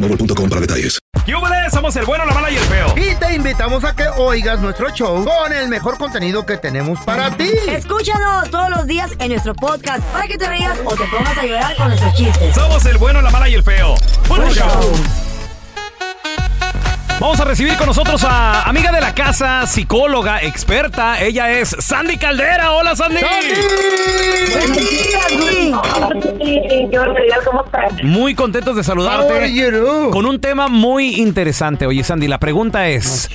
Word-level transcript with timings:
boostmobile.com 0.00 0.48
para 0.48 0.60
detalles. 0.60 0.98
¡Yúbales! 1.26 1.72
Somos 1.72 1.94
el 1.96 2.04
bueno, 2.04 2.24
la 2.24 2.34
mala 2.34 2.50
y 2.50 2.56
el 2.56 2.62
feo. 2.64 2.94
Y 2.96 3.14
te 3.16 3.34
invitamos 3.34 3.84
a 3.84 3.94
que 3.94 4.08
oigas 4.08 4.60
nuestro 4.60 4.90
show 4.90 5.24
con 5.24 5.52
el 5.52 5.68
mejor 5.68 5.98
contenido 5.98 6.44
que 6.46 6.56
tenemos 6.56 6.98
para 7.00 7.36
ti. 7.36 7.50
Escúchanos 7.68 8.50
todos 8.50 8.70
los 8.70 8.86
días 8.86 9.10
en 9.18 9.30
nuestro 9.30 9.54
podcast 9.54 10.02
para 10.06 10.26
que 10.26 10.38
te 10.38 10.48
rías 10.48 10.78
o 10.84 10.96
te 10.96 11.04
pongas 11.04 11.38
a 11.38 11.44
llorar 11.44 11.76
con 11.76 11.88
nuestros 11.88 12.14
chistes. 12.14 12.54
Somos 12.54 12.84
el 12.86 12.98
bueno, 12.98 13.20
la 13.22 13.30
mala 13.30 13.48
y 13.48 13.54
el 13.54 13.62
feo. 13.62 13.94
¡Buen 14.28 14.48
show! 14.50 15.29
Vamos 17.20 17.38
a 17.38 17.44
recibir 17.44 17.76
con 17.76 17.86
nosotros 17.86 18.24
a 18.24 18.62
amiga 18.62 18.90
de 18.90 19.00
la 19.02 19.14
casa, 19.14 19.66
psicóloga, 19.66 20.42
experta. 20.42 21.20
Ella 21.20 21.50
es 21.52 21.76
Sandy 21.78 22.16
Caldera. 22.16 22.72
¡Hola, 22.72 22.96
Sandy! 22.96 23.20
Yo 26.90 27.02
en 27.02 27.14
realidad, 27.14 27.36
¿cómo 27.44 27.62
estás? 27.62 28.02
Muy 28.02 28.34
contentos 28.34 28.74
de 28.74 28.82
saludarte. 28.82 29.52
Con 30.10 30.24
un 30.24 30.40
tema 30.40 30.68
muy 30.68 31.20
interesante. 31.20 31.84
Oye, 31.84 32.02
Sandy, 32.04 32.26
la 32.26 32.38
pregunta 32.38 32.88
es: 32.88 33.28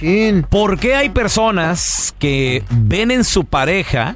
¿por 0.50 0.80
qué 0.80 0.96
hay 0.96 1.10
personas 1.10 2.16
que 2.18 2.64
ven 2.72 3.12
en 3.12 3.24
su 3.24 3.46
pareja 3.46 4.16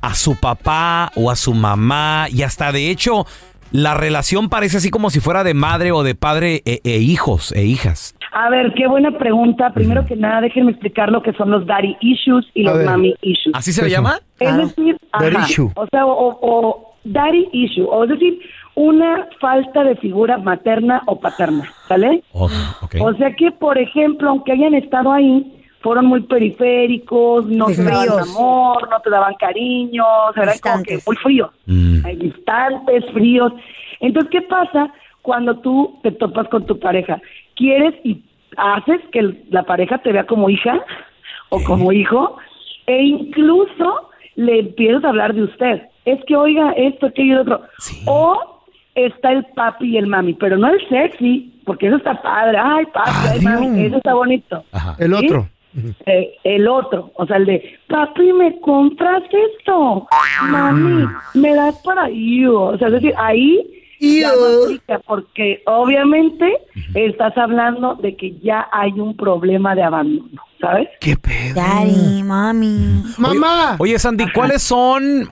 a 0.00 0.14
su 0.14 0.34
papá 0.36 1.12
o 1.14 1.30
a 1.30 1.36
su 1.36 1.52
mamá 1.52 2.28
y 2.30 2.42
hasta 2.42 2.72
de 2.72 2.90
hecho 2.90 3.26
la 3.70 3.92
relación 3.92 4.48
parece 4.48 4.78
así 4.78 4.88
como 4.88 5.10
si 5.10 5.20
fuera 5.20 5.44
de 5.44 5.52
madre 5.52 5.92
o 5.92 6.02
de 6.02 6.14
padre 6.14 6.62
e, 6.64 6.80
e 6.84 6.98
hijos 6.98 7.52
e 7.52 7.64
hijas? 7.64 8.14
A 8.36 8.50
ver, 8.50 8.74
qué 8.74 8.86
buena 8.88 9.12
pregunta. 9.12 9.70
Primero 9.72 10.04
que 10.06 10.16
nada, 10.16 10.40
déjenme 10.42 10.72
explicar 10.72 11.10
lo 11.10 11.22
que 11.22 11.32
son 11.34 11.50
los 11.50 11.64
daddy 11.66 11.96
issues 12.00 12.44
y 12.54 12.62
A 12.66 12.70
los 12.70 12.78
ver. 12.78 12.86
mami 12.86 13.14
issues. 13.22 13.54
¿Así 13.54 13.72
se 13.72 13.82
le 13.84 13.90
llama? 13.90 14.18
Es 14.40 14.56
decir, 14.56 14.96
Daddy 15.18 15.36
ajá, 15.36 15.46
issue. 15.46 15.70
o 15.76 15.86
sea, 15.86 16.04
o, 16.04 16.38
o 16.42 16.94
daddy 17.04 17.48
issue, 17.52 17.84
o 17.88 18.02
es 18.04 18.10
decir, 18.10 18.40
una 18.74 19.28
falta 19.40 19.84
de 19.84 19.94
figura 19.96 20.38
materna 20.38 21.02
o 21.06 21.20
paterna, 21.20 21.70
¿sale? 21.86 22.24
Oh, 22.32 22.48
ok. 22.82 22.96
O 23.00 23.14
sea 23.14 23.32
que, 23.36 23.52
por 23.52 23.78
ejemplo, 23.78 24.30
aunque 24.30 24.50
hayan 24.50 24.74
estado 24.74 25.12
ahí, 25.12 25.52
fueron 25.80 26.06
muy 26.06 26.22
periféricos, 26.22 27.46
no 27.46 27.66
te 27.66 27.84
daban 27.84 28.00
fríos. 28.08 28.30
amor, 28.36 28.88
no 28.90 29.00
te 29.00 29.10
daban 29.10 29.34
cariño, 29.38 30.02
o 30.28 30.32
sea, 30.32 30.42
eran 30.44 30.58
como 30.58 30.82
que 30.82 30.94
Distantes. 30.94 31.06
muy 31.06 31.16
fríos, 31.16 31.50
Mm. 31.66 31.98
Ay, 32.04 32.16
distantes, 32.16 33.04
fríos. 33.12 33.52
Entonces, 34.00 34.30
¿qué 34.32 34.42
pasa 34.42 34.92
cuando 35.22 35.56
tú 35.58 35.98
te 36.02 36.10
topas 36.12 36.48
con 36.48 36.66
tu 36.66 36.78
pareja? 36.78 37.20
¿Quieres 37.56 37.94
y 38.04 38.22
haces 38.56 39.00
que 39.12 39.18
el- 39.20 39.44
la 39.50 39.62
pareja 39.64 39.98
te 39.98 40.12
vea 40.12 40.24
como 40.26 40.48
hija 40.50 40.80
o 41.50 41.62
como 41.64 41.92
hijo? 41.92 42.36
E 42.86 43.02
incluso 43.02 44.10
le 44.36 44.60
empiezas 44.60 45.04
a 45.04 45.08
hablar 45.10 45.34
de 45.34 45.42
usted. 45.44 45.82
Es 46.04 46.22
que, 46.26 46.36
oiga, 46.36 46.72
esto, 46.72 47.06
aquello 47.06 47.32
y 47.32 47.34
lo 47.36 47.42
otro. 47.42 47.60
O 48.06 48.60
está 48.94 49.32
el 49.32 49.44
papi 49.54 49.86
y 49.92 49.96
el 49.96 50.06
mami, 50.06 50.34
pero 50.34 50.56
no 50.58 50.68
el 50.68 50.88
sexy, 50.88 51.52
porque 51.64 51.86
eso 51.86 51.96
está 51.96 52.20
padre. 52.20 52.58
Ay, 52.60 52.84
papi, 52.92 53.10
ay, 53.32 53.40
mami, 53.40 53.84
eso 53.86 53.96
está 53.96 54.14
bonito. 54.14 54.64
El 54.98 55.14
¿Sí? 55.16 55.26
otro. 55.26 55.48
Eh, 56.06 56.36
el 56.44 56.68
otro, 56.68 57.10
o 57.16 57.26
sea, 57.26 57.36
el 57.36 57.46
de, 57.46 57.78
papi, 57.88 58.32
¿me 58.32 58.60
compras 58.60 59.22
esto? 59.58 60.06
Mami, 60.48 61.04
¿me 61.34 61.54
das 61.54 61.80
para 61.84 62.08
yo? 62.10 62.62
O 62.66 62.78
sea, 62.78 62.86
es 62.88 62.94
decir, 62.94 63.12
ahí 63.16 63.66
ya 64.00 64.28
no 64.34 64.64
aplica, 64.64 64.98
porque 65.06 65.62
obviamente 65.66 66.46
estás 66.94 67.36
hablando 67.36 67.94
de 67.96 68.16
que 68.16 68.36
ya 68.42 68.68
hay 68.72 68.92
un 68.92 69.16
problema 69.16 69.74
de 69.74 69.82
abandono, 69.82 70.42
¿sabes? 70.60 70.88
¿Qué 71.00 71.16
pedo? 71.16 71.54
Daddy, 71.54 72.22
mami. 72.22 73.02
Mamá. 73.18 73.76
Oye, 73.78 73.98
Sandy, 73.98 74.24
¿cuáles 74.32 74.62
son 74.62 75.30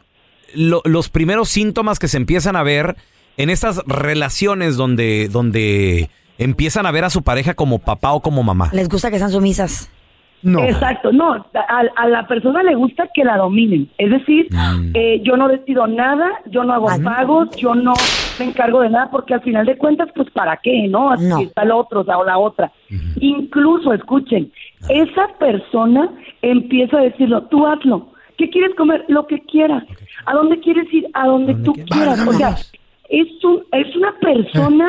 lo- 0.54 0.82
los 0.84 1.08
primeros 1.08 1.48
síntomas 1.48 1.98
que 1.98 2.08
se 2.08 2.16
empiezan 2.16 2.56
a 2.56 2.62
ver 2.62 2.96
en 3.36 3.50
estas 3.50 3.82
relaciones 3.86 4.76
donde, 4.76 5.28
donde 5.28 6.10
empiezan 6.38 6.86
a 6.86 6.90
ver 6.90 7.04
a 7.04 7.10
su 7.10 7.22
pareja 7.22 7.54
como 7.54 7.78
papá 7.78 8.12
o 8.12 8.20
como 8.20 8.42
mamá? 8.42 8.70
Les 8.72 8.88
gusta 8.88 9.10
que 9.10 9.18
sean 9.18 9.30
sumisas. 9.30 9.90
Exacto, 10.44 11.12
no, 11.12 11.34
a, 11.34 11.44
a 11.94 12.08
la 12.08 12.26
persona 12.26 12.64
le 12.64 12.74
gusta 12.74 13.04
que 13.14 13.22
la 13.22 13.36
dominen, 13.36 13.88
es 13.96 14.10
decir, 14.10 14.48
Mm. 14.50 14.90
eh, 14.92 15.20
yo 15.24 15.36
no 15.36 15.46
decido 15.46 15.86
nada, 15.86 16.28
yo 16.50 16.64
no 16.64 16.72
hago 16.74 16.88
pagos, 17.04 17.48
yo 17.56 17.76
no 17.76 17.92
me 18.38 18.47
encargo 18.47 18.81
de 18.81 18.91
nada, 18.91 19.10
porque 19.10 19.34
al 19.34 19.43
final 19.43 19.66
de 19.66 19.76
cuentas, 19.76 20.09
pues, 20.15 20.31
¿para 20.31 20.56
qué, 20.59 20.87
no? 20.88 21.16
Si 21.16 21.44
está 21.44 21.62
el 21.62 21.72
otro 21.72 22.00
o 22.00 22.04
sea, 22.04 22.19
o 22.19 22.25
la 22.25 22.38
otra. 22.38 22.72
Incluso, 23.20 23.93
escuchen, 23.93 24.53
esa 24.88 25.28
persona 25.38 26.10
empieza 26.41 26.98
a 26.98 27.03
decirlo, 27.03 27.43
tú 27.44 27.66
hazlo, 27.66 28.09
¿qué 28.38 28.50
quieres 28.50 28.75
comer? 28.76 29.04
Lo 29.09 29.26
que 29.26 29.41
quieras, 29.41 29.84
¿a 30.26 30.34
dónde 30.34 30.60
quieres 30.60 30.93
ir? 30.93 31.06
A 31.15 31.26
donde 31.26 31.54
tú 31.56 31.72
quieras, 31.72 32.26
o 32.26 32.32
sea, 32.32 32.56
es, 33.09 33.44
un, 33.44 33.62
es 33.72 33.97
una 33.97 34.12
persona 34.20 34.88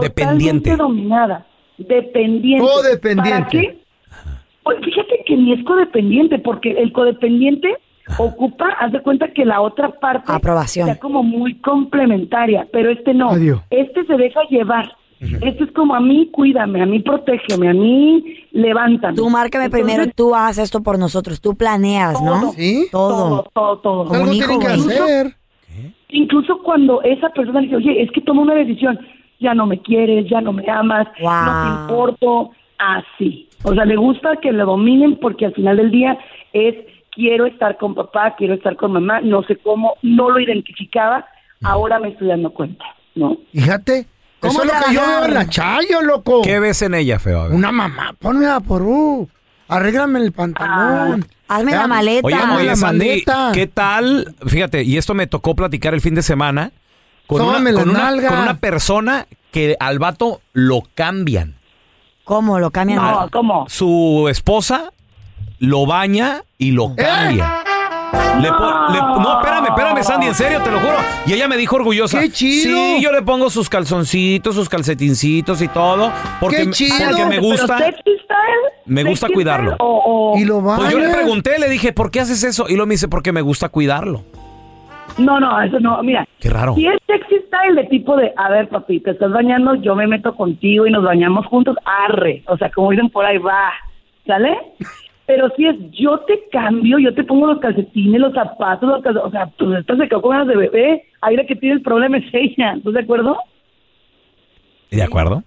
Dependiente. 0.00 0.70
totalmente 0.70 0.76
dominada, 0.76 1.46
dependiente. 1.78 2.66
Codependiente. 2.66 3.30
¿Para 3.30 3.48
qué? 3.48 3.78
Pues 4.62 4.78
fíjate 4.84 5.22
que 5.26 5.36
ni 5.36 5.52
es 5.52 5.64
codependiente, 5.64 6.38
porque 6.38 6.72
el 6.72 6.92
codependiente 6.92 7.74
ocupa, 8.18 8.68
haz 8.78 8.92
de 8.92 9.00
cuenta 9.02 9.28
que 9.32 9.44
la 9.44 9.60
otra 9.60 9.90
parte 10.00 10.32
Aprobación. 10.32 10.86
sea 10.86 10.98
como 10.98 11.22
muy 11.22 11.54
complementaria, 11.60 12.66
pero 12.72 12.90
este 12.90 13.14
no. 13.14 13.30
Adiós. 13.30 13.60
Este 13.70 14.04
se 14.04 14.14
deja 14.16 14.40
llevar. 14.48 14.90
Este 15.20 15.64
es 15.64 15.72
como 15.72 15.96
a 15.96 16.00
mí, 16.00 16.28
cuídame, 16.32 16.80
a 16.80 16.86
mí 16.86 17.00
protégeme, 17.00 17.68
a 17.68 17.74
mí 17.74 18.24
levántame. 18.52 19.16
Tú 19.16 19.28
márcame 19.28 19.64
Entonces, 19.64 19.86
primero, 19.86 20.12
tú 20.14 20.32
haces 20.32 20.64
esto 20.64 20.80
por 20.80 20.96
nosotros, 20.96 21.40
tú 21.40 21.56
planeas, 21.56 22.22
¿no? 22.22 22.40
Todo. 22.40 22.52
¿Sí? 22.52 22.86
Todo. 22.92 23.48
Todo, 23.52 23.78
todo, 23.78 24.04
todo. 24.04 24.22
Un 24.22 24.32
hijo, 24.32 24.60
hacer. 24.60 25.34
Incluso 26.10 26.62
cuando 26.62 27.02
esa 27.02 27.28
persona 27.30 27.60
dice, 27.60 27.76
oye, 27.76 28.02
es 28.02 28.10
que 28.12 28.20
toma 28.20 28.42
una 28.42 28.54
decisión, 28.54 28.98
ya 29.40 29.54
no 29.54 29.66
me 29.66 29.80
quieres, 29.80 30.30
ya 30.30 30.40
no 30.40 30.52
me 30.52 30.68
amas, 30.70 31.08
no 31.20 31.62
te 31.62 31.92
importo, 31.92 32.50
así. 32.78 33.48
O 33.64 33.74
sea, 33.74 33.84
le 33.84 33.96
gusta 33.96 34.36
que 34.36 34.52
lo 34.52 34.66
dominen 34.66 35.16
porque 35.16 35.46
al 35.46 35.54
final 35.54 35.76
del 35.76 35.90
día 35.90 36.16
es, 36.52 36.76
quiero 37.18 37.46
estar 37.46 37.76
con 37.78 37.96
papá, 37.96 38.36
quiero 38.38 38.54
estar 38.54 38.76
con 38.76 38.92
mamá, 38.92 39.20
no 39.20 39.42
sé 39.42 39.56
cómo, 39.56 39.94
no 40.02 40.30
lo 40.30 40.38
identificaba, 40.38 41.26
ahora 41.64 41.98
me 41.98 42.10
estoy 42.10 42.28
dando 42.28 42.54
cuenta, 42.54 42.84
¿no? 43.16 43.36
Fíjate. 43.52 44.06
Eso 44.40 44.56
¿Cómo 44.56 44.62
es 44.62 44.66
lo 44.68 44.86
que 44.86 44.94
yo 44.94 45.00
veo 45.00 45.24
en 45.24 45.34
la 45.34 45.48
Chayo, 45.48 46.00
loco. 46.00 46.42
¿Qué 46.42 46.60
ves 46.60 46.80
en 46.82 46.94
ella, 46.94 47.18
feo? 47.18 47.40
A 47.40 47.48
ver. 47.48 47.56
Una 47.56 47.72
mamá, 47.72 48.14
ponme 48.20 48.46
a 48.46 48.60
por 48.60 48.82
uh, 48.82 49.28
arréglame 49.66 50.20
el 50.20 50.30
pantalón. 50.30 51.26
Hazme 51.48 51.72
la 51.72 51.88
maleta. 51.88 52.24
Oye, 52.24 52.36
oye, 52.36 52.64
la 52.66 52.76
Sandy, 52.76 53.08
maleta. 53.08 53.50
¿qué 53.52 53.66
tal? 53.66 54.36
Fíjate, 54.46 54.84
y 54.84 54.96
esto 54.96 55.14
me 55.14 55.26
tocó 55.26 55.56
platicar 55.56 55.94
el 55.94 56.00
fin 56.00 56.14
de 56.14 56.22
semana 56.22 56.70
con, 57.26 57.42
una, 57.42 57.58
la 57.58 57.72
con, 57.72 57.88
una, 57.90 57.98
nalga. 57.98 58.28
con 58.28 58.38
una 58.38 58.60
persona 58.60 59.26
que 59.50 59.76
al 59.80 59.98
vato 59.98 60.40
lo 60.52 60.82
cambian. 60.94 61.56
¿Cómo 62.22 62.60
lo 62.60 62.70
cambian? 62.70 63.02
No, 63.02 63.28
¿cómo? 63.32 63.66
Su 63.68 64.28
esposa 64.30 64.92
lo 65.58 65.86
baña 65.86 66.42
y 66.58 66.70
lo 66.72 66.94
cambia. 66.94 67.62
Le 68.40 68.48
po- 68.48 68.88
le- 68.92 69.00
no, 69.22 69.40
espérame, 69.40 69.66
espérame, 69.68 70.02
Sandy, 70.02 70.26
en 70.28 70.34
serio, 70.34 70.60
te 70.62 70.70
lo 70.70 70.78
juro. 70.78 70.94
Y 71.26 71.32
ella 71.32 71.48
me 71.48 71.56
dijo 71.56 71.76
orgullosa. 71.76 72.20
¡Qué 72.20 72.30
chido! 72.30 72.76
Sí, 72.76 73.00
yo 73.02 73.10
le 73.12 73.20
pongo 73.22 73.50
sus 73.50 73.68
calzoncitos, 73.68 74.54
sus 74.54 74.68
calcetincitos 74.68 75.60
y 75.60 75.68
todo. 75.68 76.10
Porque, 76.40 76.58
¡Qué 76.58 76.64
me- 76.66 76.72
chido! 76.72 76.94
porque 77.08 77.24
me 77.24 77.30
¿Pero 77.30 77.42
gusta. 77.42 77.78
sexy 77.78 78.00
style? 78.02 78.72
Me 78.86 79.02
gusta 79.04 79.26
¿Sexy 79.26 79.34
cuidarlo. 79.34 79.76
Y 80.36 80.44
lo 80.44 80.62
baña. 80.62 80.78
Pues 80.78 80.92
yo 80.92 80.98
le 81.00 81.08
pregunté, 81.10 81.58
le 81.58 81.68
dije, 81.68 81.92
¿por 81.92 82.10
qué 82.10 82.20
haces 82.20 82.42
eso? 82.44 82.66
Y 82.68 82.76
lo 82.76 82.86
me 82.86 82.94
dice, 82.94 83.08
porque 83.08 83.32
me 83.32 83.42
gusta 83.42 83.68
cuidarlo. 83.68 84.22
No, 85.18 85.40
no, 85.40 85.60
eso 85.60 85.80
no. 85.80 86.00
Mira, 86.04 86.24
Qué 86.38 86.48
raro. 86.48 86.76
si 86.76 86.86
es 86.86 86.96
sexy 87.06 87.34
style 87.48 87.74
de 87.74 87.84
tipo 87.88 88.16
de, 88.16 88.32
a 88.36 88.48
ver, 88.50 88.68
papi, 88.68 89.00
te 89.00 89.10
estás 89.10 89.32
bañando, 89.32 89.74
yo 89.74 89.96
me 89.96 90.06
meto 90.06 90.34
contigo 90.36 90.86
y 90.86 90.92
nos 90.92 91.02
bañamos 91.02 91.44
juntos, 91.46 91.76
arre. 91.84 92.44
O 92.46 92.56
sea, 92.56 92.70
como 92.70 92.90
dicen 92.92 93.10
por 93.10 93.24
ahí, 93.26 93.38
va. 93.38 93.72
¿Sale? 94.26 94.56
Pero 95.28 95.50
si 95.56 95.66
es 95.66 95.76
yo 95.92 96.18
te 96.20 96.48
cambio, 96.50 96.98
yo 96.98 97.12
te 97.14 97.22
pongo 97.22 97.46
los 97.48 97.58
calcetines, 97.60 98.18
los 98.18 98.32
zapatos, 98.32 98.88
los 98.88 99.02
calcetines, 99.02 99.28
o 99.28 99.30
sea, 99.30 99.46
pues 99.58 99.80
esta 99.80 99.94
se 99.96 100.08
quedó 100.08 100.22
con 100.22 100.30
ganas 100.30 100.48
de 100.48 100.56
bebé, 100.56 101.04
ahí 101.20 101.36
la 101.36 101.44
que 101.44 101.54
tiene 101.54 101.74
el 101.76 101.82
problema 101.82 102.16
es 102.16 102.24
ella, 102.32 102.72
¿estás 102.78 102.94
de 102.94 103.00
acuerdo? 103.00 103.36
¿De 104.90 105.02
acuerdo? 105.02 105.42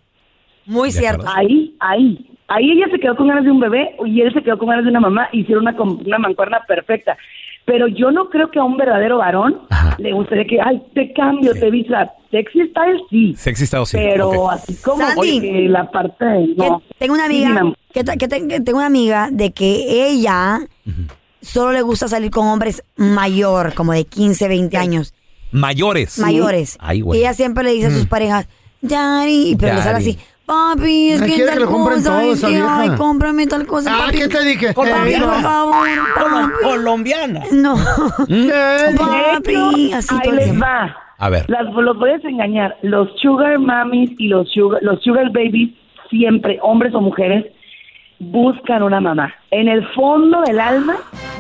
Muy 0.68 0.90
De 0.90 1.00
cierto. 1.00 1.22
acuerdo. 1.28 1.40
Ahí, 1.40 1.76
ahí. 1.80 2.28
Ahí 2.48 2.72
ella 2.72 2.90
se 2.92 3.00
quedó 3.00 3.16
con 3.16 3.28
ganas 3.28 3.44
de 3.44 3.50
un 3.50 3.60
bebé 3.60 3.96
y 4.06 4.22
él 4.22 4.32
se 4.34 4.44
quedó 4.44 4.60
con 4.60 4.70
ganas 4.70 4.84
de 4.84 4.92
una 4.92 5.00
mamá. 5.00 5.30
Hicieron 5.32 5.64
una, 5.64 5.76
com- 5.76 6.00
una 6.06 6.20
mancuerna 6.20 6.62
perfecta. 6.68 7.18
Pero 7.66 7.88
yo 7.88 8.12
no 8.12 8.30
creo 8.30 8.50
que 8.50 8.60
a 8.60 8.64
un 8.64 8.76
verdadero 8.78 9.20
varón 9.20 9.62
Ajá. 9.70 9.96
le 10.00 10.12
gustaría 10.14 10.46
que, 10.46 10.60
ay, 10.60 10.82
te 10.94 11.14
cambio, 11.14 11.54
Sí. 11.54 11.60
te 11.60 11.70
visa. 11.72 12.12
Sexy 12.32 12.60
style, 12.70 13.02
sí. 13.10 13.34
Sexy 13.38 13.64
estado 13.66 13.86
sí. 13.86 13.98
pero 13.98 14.50
así 14.50 14.76
como 14.84 14.98
Sandy. 15.06 15.20
oye, 15.20 15.70
la 15.70 15.90
parte 15.92 16.26
no. 16.58 16.82
Tengo 16.98 17.14
una 17.14 17.26
amiga, 17.26 17.62
que, 17.94 18.04
te- 18.04 18.18
que 18.18 18.28
te- 18.28 18.48
que 18.48 18.62
tengo 18.62 18.78
una 18.80 18.88
amiga 18.88 19.30
de 19.32 19.52
que 19.52 20.10
ella 20.10 20.60
solo 21.42 21.72
le 21.74 21.82
gusta 21.82 22.08
salir 22.08 22.32
con 22.32 22.48
hombres 22.48 22.84
mayor, 22.96 23.74
como 23.74 23.92
de 23.94 24.06
15, 24.06 24.48
20 24.48 24.78
años, 24.78 25.14
Mayores. 25.52 26.18
mayores. 26.20 26.78
Ay, 26.80 27.04
y 27.14 27.18
ella 27.18 27.34
siempre 27.34 27.64
le 27.64 27.72
dice 27.74 27.88
a 27.88 27.92
sus 27.92 28.08
parejas, 28.08 28.48
Daddy, 28.82 29.56
pero 29.60 29.76
le 29.76 29.82
sale 29.82 29.94
Daddy. 29.94 30.10
así, 30.12 30.20
papi, 30.52 31.12
es 31.12 31.22
Ay, 31.22 31.30
que 31.30 31.36
quiere 31.36 31.52
tal 31.52 31.60
que 31.60 31.66
cosa, 31.66 32.04
todo 32.10 32.18
ay, 32.20 32.30
esa 32.32 32.48
sí, 32.48 32.54
vieja. 32.54 32.80
ay, 32.82 32.90
cómprame 32.98 33.48
tal 33.48 33.66
cosa, 33.66 33.90
Ah, 33.94 34.06
papi. 34.06 34.18
¿qué 34.18 34.28
te 34.28 34.44
dije? 34.46 34.74
Papi, 34.74 34.90
Eh, 34.90 35.22
por 35.22 35.42
favor, 35.42 35.88
papi. 36.16 36.52
Colombiana. 36.64 37.42
No, 37.52 37.76
¿Qué? 38.28 38.96
Papi, 38.98 39.94
así 39.94 40.14
ahí 40.16 40.22
todo 40.24 40.32
el 40.34 40.38
les 40.38 40.62
va. 40.62 40.96
A 41.18 41.30
ver. 41.30 41.46
Las, 41.50 41.66
los 41.74 41.98
voy 41.98 42.10
a 42.10 42.14
desengañar. 42.14 42.78
Los 42.82 43.10
sugar 43.22 43.60
mummies 43.60 44.12
y 44.18 44.28
los 44.28 44.50
sugar, 44.52 44.82
los 44.82 45.02
sugar 45.04 45.30
babies, 45.32 45.70
siempre, 46.10 46.60
hombres 46.62 46.94
o 46.96 47.02
mujeres, 47.02 47.46
buscan 48.20 48.84
una 48.84 49.00
mamá. 49.00 49.34
En 49.52 49.68
el 49.68 49.88
fondo 49.94 50.42
del 50.42 50.60
alma 50.60 50.96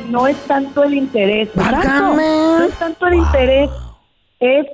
no 0.09 0.27
es 0.27 0.37
tanto 0.47 0.83
el 0.83 0.93
interés. 0.93 1.49
Válgame. 1.55 2.15
no 2.23 2.63
es 2.63 2.73
tanto 2.79 3.07
el 3.07 3.15
interés, 3.15 3.69
es 4.39 4.67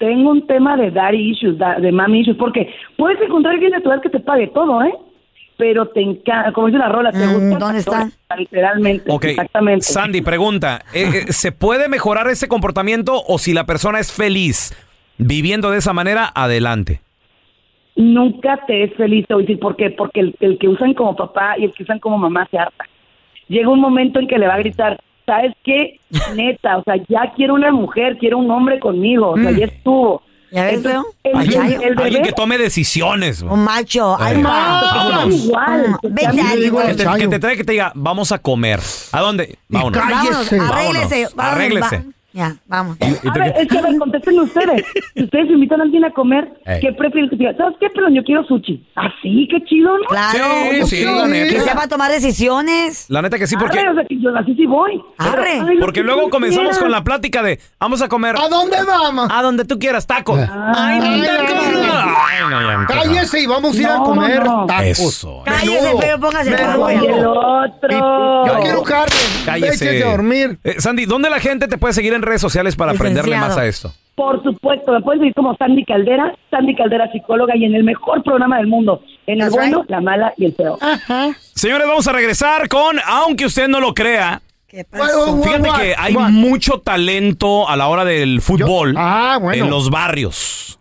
tengo 0.00 0.30
un 0.30 0.46
tema 0.48 0.76
de 0.76 0.90
daddy 0.90 1.30
issues, 1.30 1.56
de 1.58 1.92
mommy 1.92 2.20
issues, 2.22 2.36
porque 2.38 2.68
puedes 2.96 3.20
encontrar 3.22 3.52
a 3.52 3.54
alguien 3.54 3.70
de 3.72 3.80
tu 3.80 3.90
edad 3.90 4.00
que 4.02 4.08
te 4.10 4.18
pague 4.18 4.48
todo, 4.48 4.82
¿eh? 4.82 4.92
Pero 5.58 5.86
te 5.88 6.00
encanta, 6.00 6.52
como 6.52 6.68
dice 6.68 6.78
la 6.78 6.88
rola, 6.88 7.12
te 7.12 7.26
Mm, 7.26 7.32
gusta. 7.32 7.58
¿dónde 7.58 7.78
están? 7.80 8.12
Literalmente, 8.36 9.04
Ok. 9.12 9.24
exactamente. 9.26 9.84
Sandy, 9.84 10.22
pregunta. 10.22 10.80
eh, 10.94 11.24
eh, 11.28 11.32
¿Se 11.32 11.52
puede 11.52 11.88
mejorar 11.88 12.28
ese 12.28 12.48
comportamiento 12.48 13.22
o 13.28 13.38
si 13.38 13.52
la 13.52 13.66
persona 13.66 14.00
es 14.00 14.10
feliz 14.10 14.72
viviendo 15.18 15.70
de 15.70 15.78
esa 15.78 15.92
manera, 15.92 16.32
adelante? 16.34 17.02
nunca 17.96 18.58
te 18.66 18.84
es 18.84 18.94
feliz. 18.94 19.26
Te 19.26 19.34
voy 19.34 19.42
a 19.42 19.46
decir 19.46 19.60
por 19.60 19.76
qué. 19.76 19.90
Porque 19.90 20.20
el, 20.20 20.34
el 20.40 20.58
que 20.58 20.68
usan 20.68 20.94
como 20.94 21.14
papá 21.14 21.58
y 21.58 21.64
el 21.64 21.72
que 21.74 21.82
usan 21.82 21.98
como 21.98 22.16
mamá 22.16 22.48
se 22.50 22.58
harta. 22.58 22.84
Llega 23.48 23.68
un 23.68 23.80
momento 23.80 24.18
en 24.20 24.26
que 24.28 24.38
le 24.38 24.46
va 24.46 24.54
a 24.54 24.58
gritar, 24.58 24.98
¿sabes 25.26 25.52
qué? 25.64 25.98
Neta, 26.34 26.78
o 26.78 26.82
sea, 26.84 26.94
ya 27.08 27.32
quiero 27.36 27.54
una 27.54 27.70
mujer, 27.72 28.16
quiero 28.18 28.38
un 28.38 28.50
hombre 28.50 28.78
conmigo, 28.80 29.30
o 29.30 29.36
sea, 29.38 29.50
ya 29.52 29.66
estuvo. 29.66 30.22
¿Ya 30.52 30.64
ves, 30.64 30.74
Entonces, 30.84 31.12
el, 31.22 31.32
Payayo. 31.32 31.60
el- 31.60 31.70
el 31.70 31.94
bebé 31.94 32.02
Alguien 32.04 32.22
que 32.24 32.32
tome 32.32 32.58
decisiones. 32.58 33.42
Un 33.42 33.62
macho, 33.62 34.16
vámonos. 34.18 35.44
igual. 35.44 35.88
Mm, 35.90 35.96
te 36.00 36.08
ven, 36.08 36.24
cambia 36.26 36.44
daddy, 36.44 36.64
igual. 36.64 36.86
Que 36.88 36.94
te, 36.94 37.04
que 37.20 37.28
te 37.28 37.38
trae 37.38 37.56
que 37.56 37.64
te 37.64 37.72
diga, 37.72 37.92
vamos 37.94 38.32
a 38.32 38.38
comer. 38.38 38.80
¿A 39.12 39.20
dónde? 39.20 39.58
Vámonos. 39.68 40.00
Cállese. 40.02 40.58
Vámonos, 40.58 40.76
arréglese. 40.76 41.28
Vámonos, 41.36 41.54
arréglese. 41.56 41.96
va- 41.98 42.04
Ya, 42.32 42.54
vamos. 42.66 42.96
Y- 43.00 43.04
y 43.26 43.28
A 43.28 43.32
ver, 43.32 43.54
es 43.58 43.66
que 43.68 43.78
a 43.78 43.82
ver, 43.82 43.98
contesten 43.98 44.38
ustedes. 44.38 44.84
Si 45.14 45.24
ustedes 45.24 45.50
invitan 45.50 45.80
a 45.80 45.82
alguien 45.82 46.04
a 46.04 46.12
comer, 46.12 46.48
Ey. 46.64 46.80
¿qué 46.80 46.92
prefieren 46.92 47.28
que 47.28 47.34
diga? 47.36 47.56
¿Sabes 47.56 47.76
qué? 47.80 47.88
Pero 47.92 48.08
yo 48.10 48.22
quiero 48.22 48.44
sushi. 48.44 48.86
Así, 48.94 49.48
qué 49.50 49.64
chido, 49.64 49.98
¿no? 49.98 50.04
Claro. 50.08 50.44
Sí, 50.86 50.98
sí, 50.98 51.04
la 51.04 51.26
neta. 51.26 51.52
Que 51.54 51.60
sepa 51.60 51.88
tomar 51.88 52.10
decisiones. 52.12 53.06
La 53.10 53.20
neta 53.22 53.36
que 53.38 53.46
sí, 53.48 53.56
porque, 53.56 53.80
Arre, 53.80 53.90
o 53.90 53.94
sea, 53.94 54.04
que 54.04 54.20
yo 54.20 54.30
así 54.36 54.54
sí 54.54 54.64
voy. 54.66 55.02
Arre. 55.18 55.42
Pero, 55.42 55.66
ay, 55.68 55.74
lo 55.74 55.80
porque 55.80 56.00
que 56.00 56.06
luego 56.06 56.30
comenzamos 56.30 56.68
quieras. 56.68 56.78
con 56.78 56.90
la 56.92 57.02
plática 57.02 57.42
de, 57.42 57.58
vamos 57.80 58.00
a 58.02 58.08
comer 58.08 58.36
¿A 58.38 58.48
dónde 58.48 58.76
vamos? 58.86 59.28
a 59.32 59.42
donde 59.42 59.64
tú 59.64 59.78
quieras, 59.78 60.06
tacos. 60.06 60.38
Ay, 60.38 60.46
no, 61.00 61.06
Ay, 61.06 61.22
ay, 61.26 62.76
no. 62.78 62.86
Cállese 62.86 63.40
y 63.40 63.46
vamos 63.46 63.76
a 63.76 63.80
ir 63.80 63.86
a 63.88 63.96
comer 63.98 64.44
no. 64.44 64.66
tacos. 64.66 64.84
Eso. 64.86 65.42
Cállese, 65.44 65.94
pero 66.00 66.20
póngase 66.20 66.50
el 66.54 67.26
otro. 67.26 68.46
Yo 68.46 68.60
quiero 68.62 68.82
carne. 68.82 69.14
Cállese. 69.44 70.04
A 70.04 70.10
dormir. 70.10 70.58
Eh, 70.64 70.76
Sandy, 70.80 71.06
¿dónde 71.06 71.30
la 71.30 71.40
gente 71.40 71.66
te 71.68 71.78
puede 71.78 71.94
seguir 71.94 72.12
en 72.14 72.19
redes 72.22 72.40
sociales 72.40 72.76
para 72.76 72.92
aprenderle 72.92 73.32
Licenciado. 73.36 73.56
más 73.56 73.64
a 73.64 73.66
esto? 73.66 73.92
Por 74.14 74.42
supuesto, 74.42 74.92
me 74.92 75.00
puedes 75.00 75.20
decir 75.20 75.34
como 75.34 75.56
Sandy 75.56 75.84
Caldera, 75.84 76.34
Sandy 76.50 76.74
Caldera 76.76 77.10
psicóloga 77.10 77.56
y 77.56 77.64
en 77.64 77.74
el 77.74 77.84
mejor 77.84 78.22
programa 78.22 78.58
del 78.58 78.66
mundo, 78.66 79.02
en 79.26 79.40
el 79.40 79.50
bueno, 79.50 79.84
la 79.88 80.00
mala 80.02 80.34
y 80.36 80.44
el 80.46 80.54
feo. 80.54 80.78
Señores, 81.54 81.86
vamos 81.86 82.06
a 82.06 82.12
regresar 82.12 82.68
con, 82.68 82.98
aunque 83.06 83.46
usted 83.46 83.68
no 83.68 83.80
lo 83.80 83.94
crea, 83.94 84.42
¿Qué 84.68 84.84
pasó? 84.84 85.42
fíjate 85.42 85.68
que 85.80 85.94
hay 85.96 86.14
mucho 86.14 86.80
talento 86.80 87.68
a 87.68 87.76
la 87.76 87.88
hora 87.88 88.04
del 88.04 88.40
fútbol 88.40 88.94
ah, 88.98 89.38
bueno. 89.40 89.64
en 89.64 89.70
los 89.70 89.90
barrios. 89.90 90.78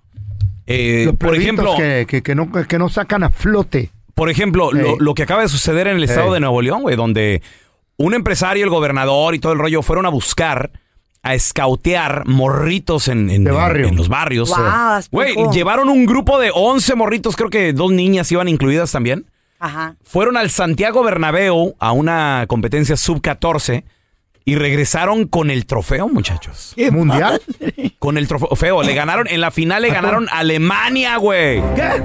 Eh, 0.67 1.03
Los 1.07 1.15
por 1.15 1.35
ejemplo, 1.35 1.73
que, 1.77 2.05
que, 2.07 2.21
que 2.21 2.35
no, 2.35 2.51
que 2.51 2.77
no 2.77 2.89
sacan 2.89 3.23
a 3.23 3.31
flote. 3.31 3.89
por 4.13 4.29
ejemplo, 4.29 4.71
lo, 4.71 4.97
lo 4.99 5.13
que 5.15 5.23
acaba 5.23 5.41
de 5.41 5.47
suceder 5.47 5.87
en 5.87 5.95
el 5.95 6.03
estado 6.03 6.33
de 6.33 6.39
Nuevo 6.39 6.61
León, 6.61 6.81
güey, 6.83 6.95
donde 6.95 7.41
un 7.97 8.13
empresario, 8.13 8.63
el 8.65 8.69
gobernador 8.69 9.33
y 9.33 9.39
todo 9.39 9.53
el 9.53 9.59
rollo 9.59 9.81
fueron 9.81 10.05
a 10.05 10.09
buscar, 10.09 10.71
a 11.21 11.33
escautear 11.35 12.25
morritos 12.27 13.07
en, 13.07 13.29
en- 13.29 13.43
De 13.43 13.51
barrio. 13.51 13.87
en 13.87 13.95
los 13.95 14.07
barrios. 14.09 14.49
Wow, 14.49 14.57
that's 14.57 15.09
Güey, 15.11 15.35
llevaron 15.51 15.89
un 15.89 16.05
grupo 16.05 16.39
de 16.39 16.51
11 16.53 16.95
morritos, 16.95 17.35
creo 17.35 17.49
que 17.49 17.73
dos 17.73 17.91
niñas 17.91 18.31
iban 18.31 18.47
incluidas 18.47 18.91
también. 18.91 19.25
Ajá. 19.59 19.95
Fueron 20.03 20.37
al 20.37 20.49
Santiago 20.49 21.03
Bernabéu 21.03 21.75
a 21.79 21.91
una 21.91 22.45
competencia 22.47 22.95
sub-14 22.95 23.83
y 24.45 24.55
regresaron 24.55 25.27
con 25.27 25.51
el 25.51 25.65
trofeo, 25.65 26.07
muchachos. 26.07 26.73
¿Mundial? 26.91 27.41
Con 27.99 28.17
el 28.17 28.27
trofeo. 28.27 28.55
Feo, 28.55 28.81
le 28.83 28.93
ganaron, 28.95 29.27
en 29.27 29.41
la 29.41 29.51
final 29.51 29.81
le 29.81 29.89
ganaron 29.91 30.27
a 30.29 30.39
Alemania, 30.39 31.17
güey. 31.17 31.61
¿Qué? 31.75 32.01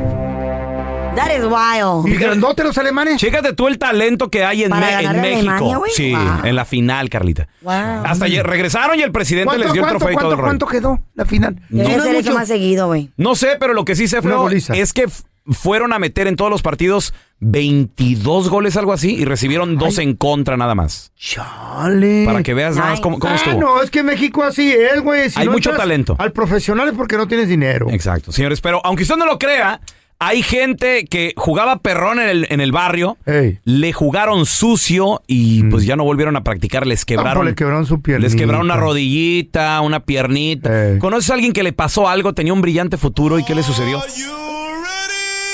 That 1.17 1.31
is 1.37 1.45
wild. 1.45 2.09
¿Y 2.13 2.17
grandote 2.19 2.65
los 2.65 2.77
alemanes? 2.79 3.17
Chécate 3.21 3.53
tú 3.53 3.69
el 3.69 3.79
talento 3.79 4.31
que 4.31 4.45
hay 4.45 4.65
en, 4.65 4.71
¿Para 4.71 4.87
Me- 4.87 4.93
en 4.93 5.03
ganarle 5.03 5.19
a 5.19 5.23
México. 5.23 5.51
Alemania, 5.53 5.77
güey? 5.79 5.93
sí, 5.95 6.13
Wow. 6.13 6.45
en 6.45 6.57
la 6.57 6.65
final, 6.65 7.09
Carlita. 7.11 7.49
Wow. 7.63 7.73
Hasta 8.05 8.25
ayer 8.25 8.47
regresaron 8.47 8.99
y 8.99 9.03
el 9.03 9.13
presidente 9.13 9.57
les 9.57 9.67
¿Cuánto, 9.69 9.73
dio 9.73 9.83
el 9.83 9.87
cuánto, 9.87 9.99
trofeo 9.99 10.13
y 10.13 10.17
todo 10.17 10.23
cuánto, 10.29 10.35
el 10.35 10.39
rollo. 10.39 10.49
cuánto 10.49 10.67
quedó 10.67 11.01
la 11.15 11.25
final? 11.25 11.61
Debe 11.69 12.01
ser 12.01 12.17
eso 12.17 12.35
más 12.35 12.49
seguido, 12.49 12.87
güey. 12.89 13.11
No 13.17 13.35
sé, 13.35 13.57
pero 13.61 13.75
lo 13.75 13.85
que 13.85 13.95
sí 13.97 14.09
sé 14.09 14.19
Una 14.21 14.37
goliza. 14.37 14.75
es 14.75 14.93
que 14.93 15.03
f- 15.05 15.23
fueron 15.47 15.93
a 15.93 15.99
meter 15.99 16.27
en 16.27 16.37
todos 16.37 16.51
los 16.51 16.63
partidos 16.63 17.13
22 17.41 18.49
goles, 18.49 18.77
algo 18.77 18.93
así, 18.93 19.15
y 19.15 19.25
recibieron 19.25 19.77
dos 19.77 19.99
en 19.99 20.15
contra 20.17 20.57
nada 20.57 20.75
más. 20.75 21.13
Chale. 21.17 22.25
Para 22.25 22.43
que 22.43 22.55
veas 22.55 22.77
nada 22.77 22.91
más 22.91 23.01
cómo, 23.01 23.19
cómo 23.19 23.33
Ah, 23.33 23.37
estuvo. 23.37 23.61
no, 23.61 23.83
es 23.83 23.91
que 23.91 24.03
México 24.03 24.43
así 24.43 24.73
es, 24.73 25.01
güey. 25.03 25.29
Si 25.31 25.39
Hay 25.39 25.47
no 25.47 25.53
mucho 25.53 25.71
entras 25.71 25.85
talento. 25.87 26.17
Al 26.19 26.33
profesional 26.33 26.89
es 26.89 26.95
porque 26.95 27.17
no 27.17 27.29
tienes 27.29 27.49
dinero. 27.49 27.87
Exacto, 27.91 28.33
señores. 28.33 28.61
Pero 28.61 28.81
aunque 28.85 29.03
usted 29.03 29.17
no 29.17 29.27
lo 29.27 29.39
crea, 29.39 29.81
hay 30.27 30.43
gente 30.43 31.05
que 31.05 31.33
jugaba 31.37 31.79
perrón 31.79 32.19
en 32.21 32.29
el, 32.29 32.47
en 32.51 32.61
el 32.61 32.73
barrio, 32.73 33.17
Ey. 33.27 33.59
le 33.65 33.93
jugaron 33.93 34.47
sucio 34.47 35.23
y 35.27 35.65
pues 35.65 35.85
ya 35.85 35.97
no 35.97 36.05
volvieron 36.05 36.37
a 36.37 36.45
practicar, 36.45 36.87
les 36.87 37.05
Tampoco 37.05 37.23
quebraron. 37.23 37.45
le 37.47 37.55
quebraron 37.55 37.87
su 37.87 38.01
piernita. 38.03 38.27
Les 38.29 38.37
quebraron 38.37 38.65
una 38.67 38.77
rodillita, 38.77 39.81
una 39.81 40.01
piernita. 40.01 40.93
Ey. 40.93 40.99
¿Conoces 40.99 41.31
a 41.31 41.35
alguien 41.35 41.53
que 41.53 41.63
le 41.63 41.73
pasó 41.73 42.09
algo, 42.09 42.33
tenía 42.33 42.53
un 42.53 42.61
brillante 42.63 42.97
futuro 42.97 43.39
y 43.39 43.45
qué 43.45 43.55
le 43.55 43.63
sucedió? 43.63 44.01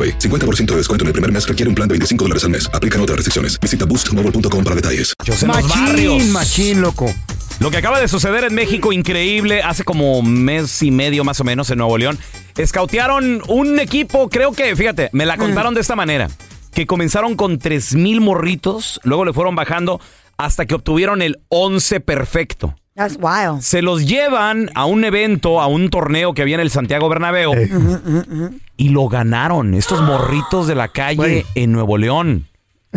AroPay. 0.00 0.18
50% 0.18 0.66
de 0.66 0.76
descuento 0.76 1.04
en 1.04 1.08
el 1.08 1.12
primer 1.12 1.32
mes 1.32 1.46
requiere 1.46 1.68
un 1.68 1.74
plan 1.74 1.88
de 1.88 1.94
25 1.94 2.24
dólares 2.24 2.44
al 2.44 2.50
mes. 2.50 2.70
Aplican 2.72 3.00
otras 3.00 3.16
restricciones. 3.16 3.58
Visita 3.60 3.84
boostmobile.com 3.84 4.64
para 4.64 4.76
detalles. 4.76 5.14
En 5.24 5.48
los 5.48 5.68
barrios. 5.68 6.14
Machín, 6.14 6.32
machín, 6.32 6.80
loco. 6.80 7.12
Lo 7.60 7.70
que 7.70 7.76
acaba 7.76 8.00
de 8.00 8.08
suceder 8.08 8.44
en 8.44 8.54
México, 8.54 8.90
increíble, 8.90 9.62
hace 9.62 9.84
como 9.84 10.22
mes 10.22 10.82
y 10.82 10.90
medio 10.90 11.24
más 11.24 11.40
o 11.40 11.44
menos 11.44 11.68
en 11.68 11.76
Nuevo 11.76 11.98
León. 11.98 12.18
Escautearon 12.56 13.42
un 13.48 13.78
equipo, 13.78 14.30
creo 14.30 14.52
que, 14.52 14.74
fíjate, 14.74 15.10
me 15.12 15.26
la 15.26 15.36
contaron 15.36 15.74
de 15.74 15.82
esta 15.82 15.94
manera, 15.94 16.30
que 16.72 16.86
comenzaron 16.86 17.36
con 17.36 17.58
3.000 17.58 18.20
morritos, 18.20 18.98
luego 19.04 19.26
le 19.26 19.34
fueron 19.34 19.56
bajando 19.56 20.00
hasta 20.38 20.64
que 20.64 20.74
obtuvieron 20.74 21.20
el 21.20 21.38
11 21.48 22.00
perfecto. 22.00 22.74
That's 22.94 23.16
wild. 23.20 23.62
Se 23.62 23.82
los 23.82 24.06
llevan 24.06 24.70
a 24.74 24.84
un 24.84 25.04
evento, 25.04 25.60
a 25.60 25.66
un 25.68 25.90
torneo 25.90 26.34
que 26.34 26.42
había 26.42 26.56
en 26.56 26.60
el 26.60 26.70
Santiago 26.70 27.08
Bernabéu 27.08 27.52
y 28.76 28.88
lo 28.90 29.08
ganaron 29.08 29.74
estos 29.74 30.02
morritos 30.02 30.66
de 30.66 30.74
la 30.74 30.88
calle 30.88 31.16
Güey. 31.16 31.44
en 31.54 31.72
Nuevo 31.72 31.96
León. 31.98 32.46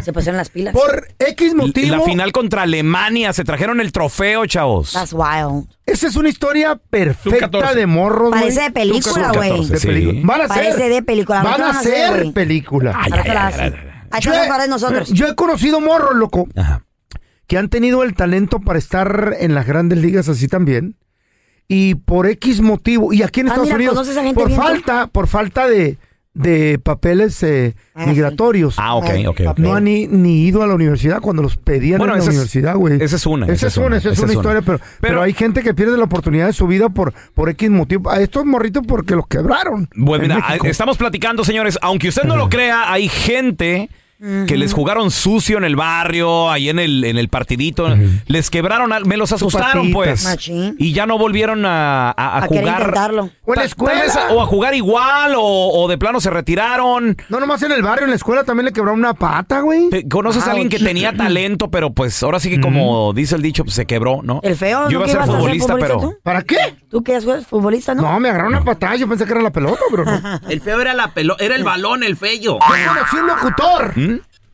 Se 0.01 0.11
pusieron 0.11 0.37
las 0.37 0.49
pilas. 0.49 0.73
Por 0.73 1.07
X 1.19 1.53
motivo. 1.53 1.95
La 1.95 2.01
final 2.01 2.31
contra 2.31 2.63
Alemania, 2.63 3.31
se 3.31 3.43
trajeron 3.43 3.79
el 3.79 3.91
trofeo, 3.91 4.43
chavos. 4.47 4.93
That's 4.93 5.13
wild. 5.13 5.67
Esa 5.85 6.07
es 6.07 6.15
una 6.15 6.29
historia 6.29 6.75
perfecta 6.89 7.41
14. 7.51 7.75
de 7.77 7.85
morros, 7.85 8.29
güey. 8.31 8.41
Parece 8.41 8.61
de 8.63 8.71
película, 8.71 9.31
güey. 9.31 9.49
14, 9.51 9.73
De 9.73 9.79
sí. 9.79 9.87
película. 9.87 10.21
Van 10.25 10.41
a 10.41 10.47
Parece 10.47 10.77
ser. 10.77 10.91
de 10.91 11.03
película. 11.03 11.43
Van 11.43 11.55
¿Qué 11.57 11.61
a 11.61 11.73
ser 11.81 12.33
película. 12.33 12.91
Ahora 12.91 13.21
te 13.23 13.33
la 13.35 13.47
hacen. 13.47 13.75
Ahí 14.09 14.21
Yo 14.21 14.31
estamos 14.31 14.45
he- 14.47 14.49
para 14.49 14.67
nosotros. 14.67 15.09
Yo 15.11 15.27
he 15.27 15.35
conocido 15.35 15.79
morros, 15.79 16.15
loco, 16.15 16.47
Ajá. 16.55 16.83
Que 17.47 17.57
han 17.57 17.69
tenido 17.69 18.03
el 18.03 18.13
talento 18.13 18.59
para 18.59 18.79
estar 18.79 19.35
en 19.39 19.53
las 19.53 19.65
grandes 19.67 19.99
ligas 19.99 20.29
así 20.29 20.47
también. 20.47 20.95
Y 21.67 21.95
por 21.95 22.27
X 22.27 22.61
motivo, 22.61 23.13
y 23.13 23.23
aquí 23.23 23.39
en 23.41 23.47
Ah, 23.47 23.51
Estados 23.51 23.67
mira, 23.67 23.75
Unidos, 23.77 23.93
¿conoces 23.95 24.17
a 24.17 24.23
gente 24.23 24.39
por 24.39 24.47
bien, 24.49 24.59
falta, 24.59 25.07
por 25.07 25.27
falta 25.27 25.65
de, 25.67 25.97
de 26.33 26.77
papeles 26.77 27.41
eh, 27.43 27.73
Ah, 27.95 28.03
sí. 28.03 28.09
migratorios. 28.09 28.75
Ah, 28.77 28.95
ok, 28.95 29.09
ok, 29.27 29.41
ok. 29.47 29.57
No 29.59 29.73
han 29.73 29.85
ni, 29.85 30.05
ni 30.07 30.45
ido 30.45 30.61
a 30.61 30.67
la 30.67 30.75
universidad 30.75 31.21
cuando 31.21 31.41
los 31.41 31.55
pedían 31.55 31.99
Bueno, 31.99 32.13
en 32.13 32.19
la 32.19 32.23
esa 32.23 32.31
es- 32.31 32.35
universidad, 32.37 32.75
güey. 32.75 33.01
esa 33.01 33.15
es 33.15 33.25
una, 33.25 33.45
Esa 33.47 33.67
es 33.67 33.77
una, 33.77 33.97
esa 33.97 34.09
es 34.11 34.19
una 34.19 34.33
historia, 34.33 34.61
pero, 34.61 34.79
pero 34.99 35.21
hay 35.21 35.33
gente 35.33 35.63
que 35.63 35.73
pierde 35.73 35.97
la 35.97 36.03
oportunidad 36.03 36.47
de 36.47 36.53
su 36.53 36.67
vida 36.67 36.89
por, 36.89 37.13
por 37.33 37.49
X 37.49 37.69
motivo. 37.69 38.09
A 38.11 38.19
estos 38.19 38.45
morritos 38.45 38.83
porque 38.85 39.15
los 39.15 39.25
quebraron. 39.27 39.87
Bueno, 39.95 40.25
en 40.25 40.31
mira, 40.35 40.45
México. 40.47 40.67
estamos 40.67 40.97
platicando, 40.97 41.43
señores. 41.45 41.79
Aunque 41.81 42.09
usted 42.09 42.23
no 42.23 42.35
lo 42.35 42.49
crea, 42.49 42.91
hay 42.91 43.07
gente 43.07 43.89
que 44.47 44.57
les 44.57 44.73
jugaron 44.73 45.11
sucio 45.11 45.57
en 45.57 45.63
el 45.65 45.75
barrio, 45.75 46.49
ahí 46.49 46.69
en 46.69 46.79
el, 46.79 47.03
en 47.03 47.17
el 47.17 47.29
partidito. 47.29 47.87
Les 48.27 48.49
quebraron, 48.49 48.93
al- 48.93 49.05
me 49.05 49.17
los 49.17 49.31
asustaron, 49.31 49.91
pues. 49.91 50.23
Machín. 50.23 50.75
Y 50.79 50.93
ya 50.93 51.05
no 51.05 51.17
volvieron 51.17 51.65
a, 51.65 52.09
a- 52.11 52.11
a 52.11 52.37
A 52.37 52.41
jugar. 52.47 52.63
intentarlo. 52.79 53.29
O 53.45 53.53
en 53.53 53.59
la 53.59 53.65
escuela. 53.65 54.01
vez 54.01 54.15
a- 54.15 54.31
o 54.33 54.41
a 54.41 54.45
jugar 54.45 54.73
igual, 54.75 55.33
o, 55.35 55.41
o 55.43 55.87
de 55.87 55.97
plano 55.97 56.21
se 56.21 56.29
retiraron. 56.29 57.17
No 57.29 57.39
nomás 57.39 57.61
en 57.63 57.71
el 57.71 57.81
barrio, 57.81 58.05
en 58.05 58.11
la 58.11 58.15
escuela 58.15 58.43
también 58.43 58.65
le 58.65 58.71
quebraron 58.73 58.99
una 58.99 59.13
pata, 59.13 59.59
güey. 59.59 59.89
¿Conoces 60.09 60.47
a 60.47 60.51
alguien 60.51 60.69
que 60.69 60.79
tenía 60.79 61.13
talento, 61.13 61.69
pero 61.69 61.91
pues 61.93 62.21
ahora 62.23 62.39
sí 62.39 62.49
que 62.49 62.61
como 62.61 63.11
dice 63.13 63.35
el 63.35 63.41
dicho, 63.41 63.63
pues 63.63 63.75
se 63.75 63.85
quebró, 63.85 64.21
¿no? 64.23 64.39
El 64.43 64.55
feo, 64.55 64.89
Yo 64.89 64.99
¿no 64.99 65.05
iba 65.05 65.05
a 65.05 65.07
ser 65.09 65.21
a 65.21 65.25
futbolista, 65.25 65.73
futbolista 65.73 65.97
pero... 65.97 65.99
tú? 66.09 66.17
¿Para 66.23 66.41
qué? 66.43 66.57
¿Tú 66.89 67.03
que 67.03 67.13
eres 67.15 67.45
futbolista, 67.47 67.93
no? 67.95 68.03
No, 68.03 68.19
me 68.19 68.29
agarraron 68.29 68.53
una 68.55 68.63
patada. 68.63 68.95
Yo 68.95 69.07
pensé 69.07 69.25
que 69.25 69.31
era 69.31 69.41
la 69.41 69.51
pelota, 69.51 69.81
bro. 69.91 70.05
El 70.49 70.61
feo 70.61 70.79
era 70.79 70.93
la 70.93 71.13
pelo, 71.13 71.35
era 71.39 71.55
el 71.55 71.63
balón, 71.63 72.03
el 72.03 72.15
feyo. 72.15 72.53
Yo 72.59 72.93
conocí 72.93 73.15
un 73.17 73.27
locutor. 73.27 73.97
¿Mm? 73.97 74.12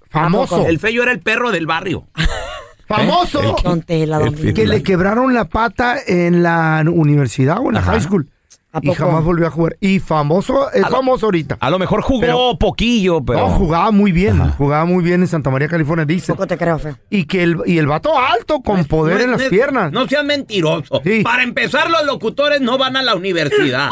Famoso. 0.09 0.65
El 0.65 0.79
feyo 0.79 1.03
era 1.03 1.11
el 1.11 1.19
perro 1.19 1.51
del 1.51 1.65
barrio. 1.67 2.05
famoso. 2.87 3.55
El 3.87 4.53
Que 4.53 4.65
le 4.65 4.81
quebraron 4.83 5.33
la 5.33 5.45
pata 5.45 5.95
en 6.05 6.41
la 6.43 6.83
universidad 6.91 7.59
o 7.59 7.67
en 7.67 7.75
la 7.75 7.79
Ajá. 7.81 7.91
high 7.91 8.01
school. 8.01 8.29
¿A 8.71 8.79
Y 8.83 8.93
jamás 8.93 9.23
volvió 9.23 9.47
a 9.47 9.49
jugar. 9.49 9.77
Y 9.79 9.97
famoso, 9.99 10.71
es 10.71 10.87
famoso 10.87 11.25
ahorita. 11.25 11.57
A 11.59 11.71
lo 11.71 11.79
mejor 11.79 12.03
jugó 12.03 12.21
Pero- 12.21 12.57
poquillo, 12.59 13.19
pero... 13.23 13.39
No, 13.39 13.49
jugaba 13.49 13.89
muy 13.89 14.11
bien. 14.11 14.39
Ajá. 14.39 14.53
Jugaba 14.59 14.85
muy 14.85 15.03
bien 15.03 15.21
en 15.21 15.27
Santa 15.27 15.49
María, 15.49 15.67
California, 15.67 16.05
dice. 16.05 16.33
Poco 16.33 16.45
te 16.45 16.55
creo, 16.55 16.77
feo. 16.77 16.95
Y 17.09 17.25
que 17.25 17.41
el, 17.41 17.57
y 17.65 17.79
el 17.79 17.87
vato 17.87 18.15
alto, 18.17 18.61
con 18.61 18.85
poder 18.85 19.17
No, 19.17 19.23
en 19.23 19.31
las 19.31 19.41
no, 19.41 19.49
piernas. 19.49 19.91
No 19.91 20.07
seas 20.07 20.23
mentiroso. 20.23 21.01
Sí. 21.03 21.21
Para 21.23 21.41
empezar, 21.41 21.89
los 21.89 22.05
locutores 22.05 22.61
no 22.61 22.77
van 22.77 22.95
a 22.95 23.01
la 23.01 23.15
universidad. 23.15 23.89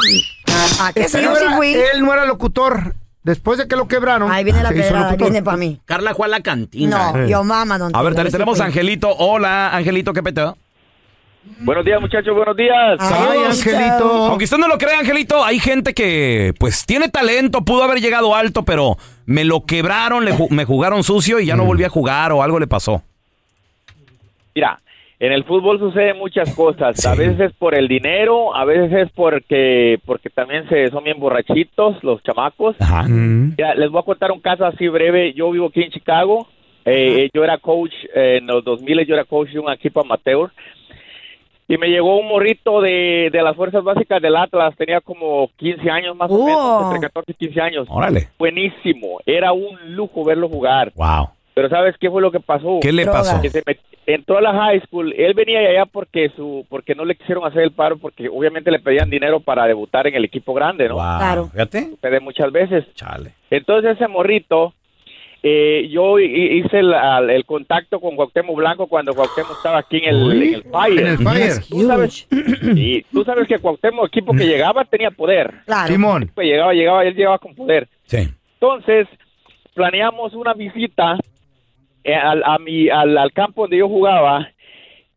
¿A 0.80 0.94
qué 0.94 1.10
sí? 1.10 1.18
No 1.24 1.36
sí 1.36 1.44
era- 1.44 1.58
fui. 1.58 1.74
Él 1.74 2.02
no 2.04 2.14
era 2.14 2.26
locutor. 2.26 2.94
Después 3.28 3.58
de 3.58 3.68
que 3.68 3.76
lo 3.76 3.90
quebraron. 3.90 4.32
Ahí 4.32 4.46
viene 4.46 4.64
la 4.64 4.70
pedrada, 4.72 5.16
viene 5.18 5.44
para 5.44 5.58
mí. 5.58 5.82
Carla 5.86 6.16
fue 6.16 6.28
a 6.28 6.30
la 6.30 6.40
cantina. 6.40 7.12
No, 7.12 7.28
yo 7.28 7.44
mama, 7.44 7.78
don 7.78 7.94
A 7.94 8.02
ver, 8.02 8.16
tenemos 8.16 8.62
a 8.62 8.66
Angelito. 8.66 9.14
Hola, 9.18 9.70
Angelito, 9.76 10.14
¿qué 10.14 10.24
peteo? 10.24 10.58
Buenos 11.60 11.84
días, 11.84 12.00
muchachos, 12.00 12.34
buenos 12.34 12.56
días. 12.56 12.98
Ay, 13.00 13.40
Angelito. 13.46 14.28
Aunque 14.28 14.46
usted 14.46 14.58
no 14.58 14.68
lo 14.70 14.78
crea, 14.78 15.00
Angelito, 15.00 15.44
hay 15.44 15.60
gente 15.60 15.94
que 15.94 16.54
pues 16.58 16.86
tiene 16.86 17.10
talento, 17.10 17.64
pudo 17.66 17.84
haber 17.84 18.00
llegado 18.00 18.34
alto, 18.34 18.64
pero 18.64 18.98
me 19.26 19.44
lo 19.44 19.66
quebraron, 19.66 20.24
le 20.24 20.34
ju- 20.34 20.50
me 20.50 20.64
jugaron 20.64 21.04
sucio 21.04 21.40
y 21.42 21.46
ya 21.46 21.56
no 21.58 21.66
volví 21.66 21.84
a 21.84 21.90
jugar 21.90 22.32
o 22.32 22.42
algo 22.44 22.60
le 22.60 22.68
pasó. 22.68 23.02
Mira, 24.56 24.80
en 25.20 25.32
el 25.32 25.44
fútbol 25.46 25.80
sucede 25.80 26.14
muchas 26.14 26.56
cosas. 26.56 27.04
A 27.06 27.16
veces 27.16 27.40
es 27.40 27.54
por 27.54 27.74
el 27.76 27.88
dinero, 27.88 28.56
a 28.56 28.66
veces 28.66 28.92
es 28.94 29.12
porque 29.14 30.00
porque 30.06 30.30
también 30.30 30.68
se 30.70 30.90
son 30.90 31.04
bien 31.04 31.20
borrachitos 31.20 32.04
los 32.04 32.22
chamacos. 32.24 32.76
Ajá. 32.80 33.04
Mira, 33.08 33.74
les 33.76 33.90
voy 33.90 34.00
a 34.02 34.06
contar 34.06 34.32
un 34.32 34.40
caso 34.42 34.66
así 34.66 34.88
breve. 34.88 35.34
Yo 35.34 35.50
vivo 35.52 35.68
aquí 35.68 35.82
en 35.84 35.92
Chicago. 35.92 36.48
Eh, 36.86 37.30
yo 37.34 37.44
era 37.44 37.58
coach 37.58 37.92
eh, 38.16 38.38
en 38.40 38.48
los 38.48 38.64
2000, 38.64 39.06
yo 39.06 39.14
era 39.16 39.26
coach 39.26 39.50
de 39.50 39.60
un 39.60 39.72
equipo 39.72 40.02
amateur. 40.02 40.52
Y 41.70 41.78
me 41.78 41.90
llegó 41.90 42.18
un 42.18 42.30
morrito 42.30 42.80
de, 42.80 43.30
de 43.30 43.42
las 43.42 43.54
fuerzas 43.58 43.84
básicas 43.84 44.22
del 44.22 44.38
Atlas. 44.38 44.74
Tenía 44.78 45.02
como 45.02 45.50
15 45.58 45.90
años 45.90 46.16
más 46.16 46.32
o 46.32 46.36
Oh. 46.36 46.46
menos, 46.46 46.84
entre 46.96 47.10
14 47.10 47.32
y 47.34 47.36
15 47.48 47.60
años. 47.62 47.88
Órale. 47.90 48.30
Buenísimo. 48.40 49.20
Era 49.26 49.52
un 49.52 49.78
lujo 49.94 50.24
verlo 50.24 50.48
jugar. 50.48 50.94
Wow. 50.96 51.28
Pero 51.58 51.70
¿sabes 51.70 51.96
qué 52.00 52.08
fue 52.12 52.22
lo 52.22 52.30
que 52.32 52.40
pasó? 52.40 52.78
¿Qué 52.82 52.92
le 52.92 53.06
pasó? 53.08 53.42
que 53.42 53.50
se 53.50 53.64
met- 53.66 53.80
entró 54.06 54.38
a 54.38 54.42
la 54.42 54.54
high 54.54 54.80
school. 54.82 55.12
Él 55.18 55.34
venía 55.34 55.60
de 55.60 55.70
allá 55.70 55.88
porque 55.88 56.30
su 56.36 56.68
porque 56.70 56.94
no 56.94 57.04
le 57.04 57.16
quisieron 57.16 57.46
hacer 57.48 57.64
el 57.64 57.72
paro 57.72 57.98
porque 57.98 58.30
obviamente 58.30 58.70
le 58.70 58.78
pedían 58.80 59.10
dinero 59.10 59.40
para 59.40 59.66
debutar 59.66 60.06
en 60.06 60.14
el 60.14 60.24
equipo 60.24 60.54
grande, 60.54 60.88
¿no? 60.88 60.94
Wow. 60.96 61.18
Claro. 61.18 61.48
Fíjate. 61.52 61.90
Pedí 62.00 62.20
muchas 62.20 62.52
veces. 62.52 62.86
Chale. 62.94 63.32
Entonces 63.50 63.96
ese 63.96 64.08
morrito, 64.08 64.76
eh, 65.42 65.88
yo 65.90 66.20
hi- 66.20 66.60
hice 66.60 66.78
el, 66.80 66.94
el 67.30 67.44
contacto 67.46 68.00
con 68.00 68.16
Cuauhtémoc 68.16 68.56
Blanco 68.56 68.86
cuando 68.86 69.14
Cuauhtémoc 69.16 69.58
estaba 69.58 69.80
aquí 69.80 69.98
en 69.98 70.10
el, 70.16 70.32
en 70.44 70.54
el 70.54 70.64
Fire. 70.64 71.00
En 71.00 71.08
el 71.08 71.18
Fire. 71.18 71.54
Tú 71.70 71.82
sabes, 71.88 72.28
sí, 72.76 73.04
tú 73.12 73.24
sabes 73.24 73.48
que 73.48 73.58
Cuauhtémoc, 73.58 74.08
equipo 74.10 74.32
que 74.34 74.46
llegaba, 74.46 74.86
tenía 74.86 75.10
poder. 75.10 75.54
Claro. 75.66 75.88
Simón. 75.92 76.30
Pues 76.36 76.46
llegaba, 76.48 76.74
llegaba, 76.74 77.04
él 77.04 77.16
llegaba 77.16 77.40
con 77.40 77.56
poder. 77.56 77.88
Sí. 78.06 78.28
Entonces, 78.60 79.08
planeamos 79.74 80.34
una 80.34 80.54
visita 80.54 81.18
al, 82.16 82.44
a 82.46 82.58
mi, 82.60 82.90
al, 82.90 83.18
al 83.18 83.32
campo 83.34 83.62
donde 83.64 83.78
yo 83.78 83.88
jugaba 83.88 84.48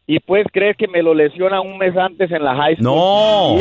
y 0.07 0.19
pues 0.21 0.47
crees 0.53 0.77
que 0.77 0.89
me 0.89 1.03
lo 1.03 1.15
lesiona 1.15 1.61
un 1.61 1.79
mes 1.79 1.97
antes 1.97 2.31
en 2.33 2.43
la 2.45 2.55
high 2.57 2.75
school. 2.77 2.85
No. 2.85 3.57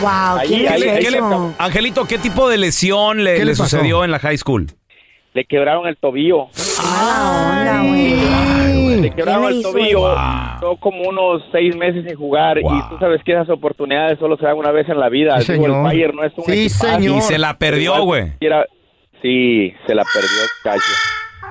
Wow, 0.00 0.38
Ahí- 0.38 0.48
¿quién 0.48 0.68
ahí- 0.72 0.82
eso? 0.82 1.54
Angelito, 1.58 2.04
¿qué 2.06 2.18
tipo 2.18 2.48
de 2.48 2.58
lesión 2.58 3.22
le, 3.24 3.36
¿Qué 3.36 3.44
le 3.44 3.54
sucedió 3.54 4.04
en 4.04 4.10
la 4.10 4.18
high 4.18 4.36
school? 4.36 4.66
le 5.34 5.44
quebraron 5.46 5.86
el 5.86 5.96
tobillo. 5.96 6.48
Onda, 6.48 7.82
güey. 7.88 9.00
Le 9.00 9.10
quebraron 9.12 9.44
¿Quién 9.44 9.52
le 9.52 9.56
el 9.58 9.62
tobillo. 9.62 10.14
Duró 10.60 10.76
como 10.76 11.08
unos 11.08 11.42
seis 11.50 11.74
meses 11.74 12.04
sin 12.06 12.16
jugar 12.16 12.60
Wow. 12.60 12.76
y 12.76 12.88
tú 12.90 12.98
sabes 12.98 13.22
que 13.24 13.32
esas 13.32 13.48
oportunidades 13.48 14.18
solo 14.18 14.36
se 14.36 14.44
dan 14.44 14.56
una 14.58 14.70
vez 14.72 14.86
en 14.90 15.00
la 15.00 15.08
vida. 15.08 15.40
Sí, 15.40 15.52
Digo, 15.52 15.64
el 15.66 15.70
señor. 15.72 15.84
Bayern 15.84 16.16
no 16.16 16.24
es 16.24 16.32
un 16.36 16.44
Sí, 16.44 16.52
equipazo. 16.66 16.86
señor. 16.96 17.16
Y 17.16 17.20
se 17.22 17.38
la 17.38 17.56
perdió, 17.56 18.02
güey. 18.02 18.32
Sí, 19.22 19.72
se 19.86 19.94
la 19.94 20.02
perdió, 20.12 20.42
cacho. 20.64 20.82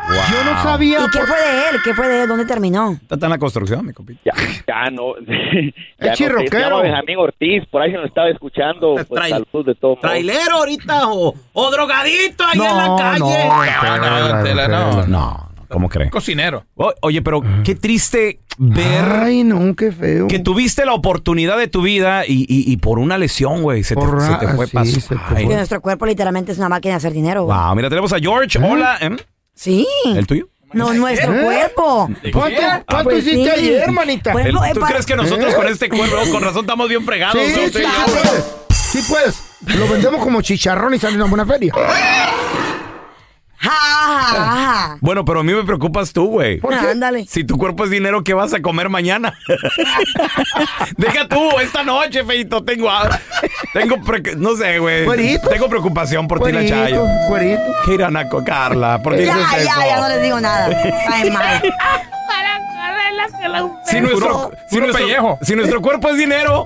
Yo 0.10 0.43
no 0.43 0.63
sabía. 0.63 1.00
¿Y 1.05 1.10
qué 1.10 1.20
fue 1.20 1.38
de 1.38 1.70
él? 1.70 1.75
¿Qué 1.84 1.93
fue 1.93 2.08
de 2.08 2.24
él? 2.24 2.27
¿Dónde 2.29 2.46
terminó? 2.46 2.98
Está 3.10 3.25
en 3.25 3.29
la 3.29 3.38
construcción, 3.38 3.86
mi 3.86 3.93
compita. 3.93 4.20
Ya, 4.25 4.34
ya 4.67 4.89
no. 4.91 5.13
ya 6.00 6.10
no 6.10 6.15
se 6.15 6.60
llama 6.60 6.81
Benjamín 6.81 7.17
Ortiz, 7.17 7.63
por 7.70 7.81
ahí 7.81 7.91
se 7.91 7.98
nos 7.98 8.08
estaba 8.08 8.29
escuchando. 8.29 8.96
Pues, 8.96 9.08
Trail- 9.10 9.46
de 9.65 9.75
todo. 9.75 9.96
¿Trailero 10.01 10.55
ahorita 10.58 11.08
o, 11.10 11.34
o 11.53 11.72
drogadito 11.72 12.43
ahí 12.46 12.60
en 12.60 12.77
la 12.77 12.88
No, 12.88 12.96
calle? 12.98 13.20
no, 13.20 13.63
No, 13.63 13.98
no, 13.98 14.67
no. 14.67 14.91
No, 15.01 15.08
no, 15.08 15.50
¿cómo 15.70 15.88
cree? 15.89 16.10
Cocinero. 16.10 16.65
O- 16.75 16.93
Oye, 17.01 17.22
pero 17.22 17.41
qué 17.63 17.75
triste 17.75 18.39
ver 18.58 19.05
Ay, 19.24 19.43
no, 19.43 19.74
qué 19.75 19.91
feo. 19.91 20.27
que 20.27 20.39
tuviste 20.39 20.86
la 20.86 20.93
oportunidad 20.93 21.58
de 21.58 21.67
tu 21.67 21.81
vida 21.81 22.25
y, 22.27 22.41
y- 22.50 22.72
y 22.72 22.77
por 22.77 23.00
una 23.00 23.17
lesión, 23.17 23.62
güey, 23.62 23.84
se, 23.84 23.96
te- 23.96 24.01
Por 24.01 24.20
se 24.22 24.36
te 24.36 24.46
una- 24.46 24.55
fue 24.55 24.67
sí, 24.67 24.77
pas- 24.77 24.86
se 24.86 25.15
te 25.15 25.22
Ay, 25.36 25.48
Que 25.48 25.55
nuestro 25.55 25.81
cuerpo 25.81 26.05
literalmente 26.05 26.51
es 26.51 26.58
una 26.58 26.70
máquina 26.70 26.93
de 26.96 26.98
hacer 26.98 27.13
dinero. 27.13 27.43
güey. 27.46 27.58
Wow, 27.58 27.75
mira, 27.75 27.88
tenemos 27.89 28.12
a 28.13 28.20
George. 28.20 28.60
Hola, 28.60 28.98
¿em? 29.00 29.17
Sí. 29.61 29.85
¿El 30.05 30.25
tuyo? 30.25 30.49
No, 30.73 30.91
nuestro 30.91 31.35
¿Eh? 31.35 31.43
cuerpo. 31.43 32.09
¿Cuánto, 32.33 32.61
cuánto 32.87 33.03
Pues 33.03 33.27
hiciste 33.27 33.43
sí. 33.43 33.49
ayer, 33.69 33.91
manita? 33.91 34.31
Eh, 34.31 34.49
¿Tú 34.73 34.79
para- 34.79 34.93
crees 34.93 35.05
que 35.05 35.15
nosotros 35.15 35.53
con 35.53 35.67
este 35.67 35.87
cuerpo, 35.87 36.15
con 36.31 36.41
razón, 36.41 36.61
estamos 36.61 36.89
bien 36.89 37.05
fregados? 37.05 37.37
Sí, 37.39 37.51
sí, 37.53 37.69
sí 37.71 37.83
puedes. 38.07 38.45
Sí 38.71 38.99
puedes. 39.07 39.43
Lo 39.77 39.87
vendemos 39.87 40.23
como 40.23 40.41
chicharrón 40.41 40.95
y 40.95 40.97
sale 40.97 41.15
una 41.15 41.25
buena 41.25 41.45
feria. 41.45 41.73
Ja, 43.61 43.69
ja, 43.71 44.33
ja. 44.33 44.97
Bueno, 45.01 45.23
pero 45.25 45.41
a 45.41 45.43
mí 45.43 45.53
me 45.53 45.63
preocupas 45.63 46.11
tú, 46.13 46.27
güey. 46.27 46.59
¿Por 46.59 46.71
qué? 46.71 46.87
Ándale. 46.89 47.25
Si 47.27 47.43
tu 47.43 47.57
cuerpo 47.57 47.83
es 47.85 47.89
dinero, 47.91 48.23
¿qué 48.23 48.33
vas 48.33 48.53
a 48.53 48.61
comer 48.61 48.89
mañana? 48.89 49.33
Deja 50.97 51.27
tú, 51.27 51.59
esta 51.59 51.83
noche, 51.83 52.23
feito, 52.23 52.63
tengo... 52.63 52.89
Tengo... 53.73 54.01
pre- 54.03 54.35
No 54.35 54.55
sé, 54.55 54.79
güey. 54.79 55.05
Cueritos. 55.05 55.49
Tengo 55.49 55.69
preocupación 55.69 56.27
por 56.27 56.41
ti, 56.43 56.51
la 56.51 56.65
Chayo. 56.65 57.05
cuerito. 57.27 57.61
¿Qué 57.85 57.93
irán 57.93 58.17
a 58.17 58.27
co- 58.29 58.43
Carla? 58.43 59.01
¿Por 59.03 59.15
qué 59.15 59.25
Ya, 59.25 59.35
dices 59.37 59.63
ya, 59.65 59.71
eso? 59.71 59.81
ya 59.87 59.99
no 59.99 60.07
les 60.09 60.21
digo 60.23 60.39
nada. 60.39 60.69
Cae 61.07 61.31
mal. 61.31 61.61
Si 63.85 63.99
nuestro, 63.99 64.19
Puro- 64.19 64.51
si, 64.69 64.75
puro 64.75 64.85
nuestro, 64.87 65.05
pellejo. 65.05 65.39
si 65.41 65.55
nuestro 65.55 65.81
cuerpo 65.81 66.09
es 66.09 66.17
dinero. 66.17 66.65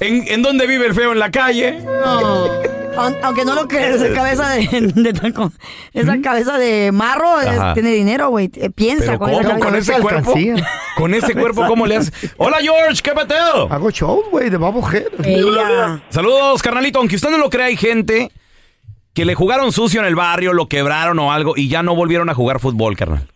¿en, 0.00 0.24
en 0.26 0.42
dónde 0.42 0.66
vive 0.66 0.86
el 0.86 0.94
feo? 0.94 1.12
¿En 1.12 1.18
la 1.18 1.30
calle? 1.30 1.78
Aun- 2.04 2.48
Aunque 2.96 3.44
no 3.44 3.54
lo 3.54 3.66
creas, 3.66 3.96
esa 4.00 4.14
cabeza 4.14 4.50
de, 4.50 4.66
de 4.94 5.12
taco- 5.12 5.52
esa 5.92 6.20
cabeza 6.20 6.58
de 6.58 6.92
marro 6.92 7.40
es- 7.40 7.48
Ajá. 7.48 7.74
tiene 7.74 7.90
dinero, 7.90 8.28
güey. 8.30 8.50
Eh, 8.56 8.70
Piensa 8.70 9.06
¿Pero 9.06 9.18
con 9.18 9.30
cómo? 9.30 9.40
esa 9.40 9.58
cabeza. 9.58 9.64
¿Con 9.66 9.74
ese 9.76 9.92
cuerpo? 10.00 10.18
alcancía. 10.30 10.68
¿Con 10.96 11.14
ese 11.14 11.34
cuerpo 11.40 11.66
cómo 11.66 11.86
le 11.86 11.96
haces? 11.96 12.34
Hola, 12.36 12.58
George, 12.60 13.02
¿qué 13.02 13.12
pateo? 13.12 13.68
Hago 13.70 13.90
shows, 13.90 14.30
güey, 14.30 14.48
de 14.50 14.56
bobblehead. 14.56 15.08
Ella. 15.24 16.00
Saludos, 16.10 16.62
carnalito. 16.62 16.98
Aunque 16.98 17.16
usted 17.16 17.30
no 17.30 17.38
lo 17.38 17.50
crea, 17.50 17.66
hay 17.66 17.76
gente 17.76 18.30
que 19.12 19.24
le 19.24 19.34
jugaron 19.34 19.72
sucio 19.72 20.00
en 20.00 20.06
el 20.06 20.14
barrio, 20.16 20.52
lo 20.52 20.66
quebraron 20.68 21.18
o 21.18 21.32
algo 21.32 21.54
y 21.56 21.68
ya 21.68 21.82
no 21.82 21.94
volvieron 21.94 22.28
a 22.30 22.34
jugar 22.34 22.58
fútbol, 22.60 22.96
carnal. 22.96 23.26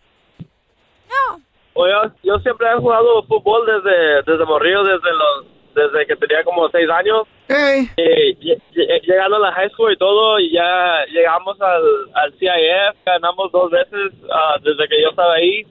Yo, 1.75 2.11
yo 2.23 2.37
siempre 2.39 2.67
he 2.67 2.77
jugado 2.79 3.23
fútbol 3.27 3.61
desde, 3.65 4.21
desde 4.29 4.45
morrillo, 4.45 4.83
desde 4.83 5.11
los 5.11 5.45
desde 5.75 6.05
que 6.07 6.15
tenía 6.17 6.43
como 6.43 6.67
seis 6.69 6.89
años. 6.89 7.23
Ey, 7.49 7.89
Eh, 7.97 8.37
lle- 8.39 9.01
llegando 9.07 9.37
a 9.37 9.39
la 9.39 9.51
high 9.53 9.69
school 9.71 9.91
y 9.91 9.97
todo, 9.97 10.39
y 10.39 10.51
ya 10.53 11.03
llegamos 11.11 11.59
al, 11.59 11.81
al 12.13 12.31
CIF, 12.37 12.95
ganamos 13.05 13.51
dos 13.51 13.71
veces 13.71 14.11
ah, 14.31 14.55
desde 14.63 14.87
que 14.87 15.01
yo 15.01 15.09
estaba 15.09 15.33
ahí, 15.33 15.65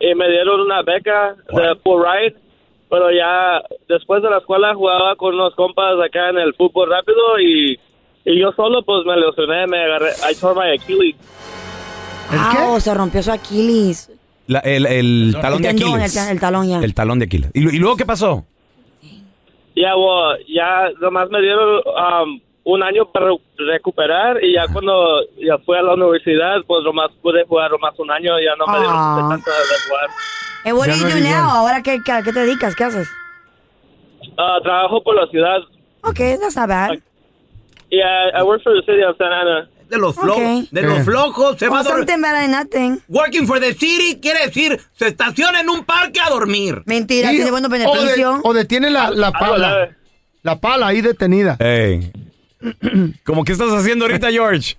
y 0.00 0.14
me 0.14 0.28
dieron 0.30 0.60
una 0.60 0.82
beca 0.82 1.34
de 1.52 1.74
full 1.82 2.02
ride, 2.04 2.36
pero 2.88 3.10
ya 3.10 3.60
después 3.88 4.22
de 4.22 4.30
la 4.30 4.38
escuela 4.38 4.74
jugaba 4.74 5.16
con 5.16 5.34
unos 5.34 5.54
compas 5.56 5.94
acá 6.04 6.30
en 6.30 6.38
el 6.38 6.54
fútbol 6.54 6.88
rápido, 6.90 7.40
y, 7.40 7.80
y 8.24 8.40
yo 8.40 8.52
solo 8.52 8.82
pues 8.84 9.04
me 9.04 9.16
lesioné, 9.16 9.66
me 9.66 9.82
agarré, 9.84 10.10
I 10.30 10.34
tore 10.40 10.54
my 10.54 10.70
Achilles. 10.76 11.16
Ah, 12.30 12.68
oh, 12.68 12.80
se 12.80 12.94
rompió 12.94 13.22
su 13.22 13.32
Aquiles. 13.32 14.10
La- 14.46 14.60
el, 14.60 14.86
el 14.86 15.36
talón 15.40 15.62
de 15.62 15.70
el 15.70 15.76
tendón, 15.76 15.94
Aquiles. 15.94 16.16
el, 16.16 16.32
el 16.32 16.40
talón 16.40 16.68
ya. 16.68 16.78
El 16.80 16.94
talón 16.94 17.18
de 17.18 17.24
Aquiles. 17.24 17.50
¿Y, 17.54 17.60
lu- 17.60 17.70
y 17.70 17.78
luego 17.78 17.96
qué 17.96 18.06
pasó? 18.06 18.44
Ya, 19.76 19.94
bueno, 19.94 20.36
ya 20.48 20.90
nomás 21.00 21.28
me 21.30 21.40
dieron 21.40 21.82
um, 21.86 22.40
un 22.64 22.82
año 22.82 23.06
para 23.10 23.26
re- 23.26 23.38
recuperar 23.58 24.42
y 24.42 24.54
ya 24.54 24.66
cuando 24.72 25.20
ya 25.36 25.58
fui 25.58 25.76
a 25.76 25.82
la 25.82 25.94
universidad, 25.94 26.58
pues 26.66 26.82
nomás 26.84 27.10
pude 27.22 27.44
jugar 27.44 27.70
nomás 27.72 27.98
un 27.98 28.10
año, 28.10 28.38
ya 28.40 28.54
no 28.56 28.66
me 28.66 28.78
dieron 28.78 28.96
Ah. 28.96 29.26
chance 29.30 29.50
de 29.50 29.88
jugar. 29.88 30.10
Eh, 30.66 30.72
what 30.72 30.86
do 30.86 30.94
you 30.94 31.04
no 31.08 31.14
do 31.16 31.20
now? 31.20 31.50
Ahora, 31.50 31.82
¿qué, 31.82 31.98
qué, 32.04 32.12
qué 32.24 32.32
te 32.32 32.40
dedicas? 32.40 32.74
¿Qué 32.76 32.84
haces? 32.84 33.08
Ah, 34.38 34.58
trabajo 34.62 35.02
por 35.02 35.14
la 35.16 35.26
ciudad 35.26 35.58
Ok, 36.02 36.16
that's 36.40 36.56
not 36.56 36.68
bad. 36.68 36.92
y 37.90 37.98
I, 38.00 38.30
I 38.34 38.42
work 38.42 38.62
for 38.62 38.72
the 38.74 38.82
city 38.86 39.02
of 39.02 39.16
Santa 39.18 39.40
Ana. 39.40 39.68
De 39.94 40.00
los 40.00 40.14
flojos. 40.14 40.42
Ok. 40.64 40.68
De 40.70 40.82
los 40.82 40.98
Eh. 40.98 41.04
flojos. 41.04 41.58
Se 41.58 41.68
va 41.68 41.78
a 41.78 41.80
Oh, 41.80 41.84
dormir. 41.84 42.06
something 42.08 42.22
better 42.22 42.40
than 42.40 42.50
nothing. 42.50 43.00
Working 43.08 43.46
for 43.46 43.60
the 43.60 43.72
city 43.74 44.18
quiere 44.20 44.46
decir 44.46 44.80
se 44.98 45.08
estaciona 45.08 45.60
en 45.60 45.70
un 45.70 45.84
parque 45.84 46.20
a 46.20 46.28
dormir. 46.30 46.82
Mentira, 46.86 47.30
tiene 47.30 47.50
buenos 47.50 47.70
o, 47.70 47.74
de- 47.74 47.78
beneficios. 47.86 48.40
o 48.42 48.52
detiene 48.52 48.90
la, 48.90 49.10
la 49.10 49.32
pala. 49.32 49.88
La 50.42 50.60
pala 50.60 50.88
ahí 50.88 51.00
detenida. 51.00 51.56
Ey. 51.58 52.12
¿Cómo 53.24 53.44
qué 53.44 53.52
estás 53.52 53.70
haciendo 53.72 54.04
ahorita, 54.06 54.30
George? 54.30 54.76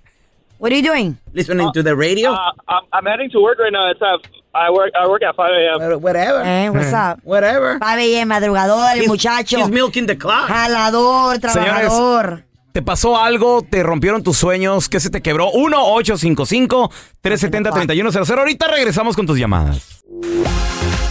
What 0.58 0.70
are 0.72 0.80
you 0.80 0.88
doing? 0.88 1.18
Listening 1.34 1.70
to 1.72 1.82
the 1.82 1.94
radio. 1.94 2.32
Uh, 2.32 2.36
I'm, 2.66 2.82
I'm 2.92 3.04
heading 3.06 3.30
to 3.32 3.40
work 3.40 3.58
right 3.58 3.70
now. 3.72 3.90
It's 3.90 4.00
at, 4.00 4.20
I 4.54 4.70
work 4.70 4.90
I 4.98 5.06
work 5.06 5.22
at 5.22 5.36
5 5.36 5.50
a.m. 5.50 6.00
Whatever. 6.00 6.42
Eh, 6.46 6.70
what's 6.70 6.94
up? 6.94 7.20
Whatever. 7.24 7.78
Pabe, 7.78 8.06
bien, 8.06 8.26
madrugador, 8.26 8.96
el 8.96 9.06
muchacho. 9.06 9.58
He's 9.58 9.68
milking 9.68 10.06
the 10.06 10.16
clock. 10.16 10.48
Jalador, 10.48 11.38
trabajador. 11.40 12.44
¿Te 12.76 12.82
pasó 12.82 13.16
algo? 13.16 13.62
¿Te 13.62 13.82
rompieron 13.82 14.22
tus 14.22 14.36
sueños? 14.36 14.90
¿Qué 14.90 15.00
se 15.00 15.08
te 15.08 15.22
quebró? 15.22 15.50
1-855-370-3100. 15.52 18.38
Ahorita 18.38 18.68
regresamos 18.68 19.16
con 19.16 19.24
tus 19.24 19.38
llamadas. 19.38 20.04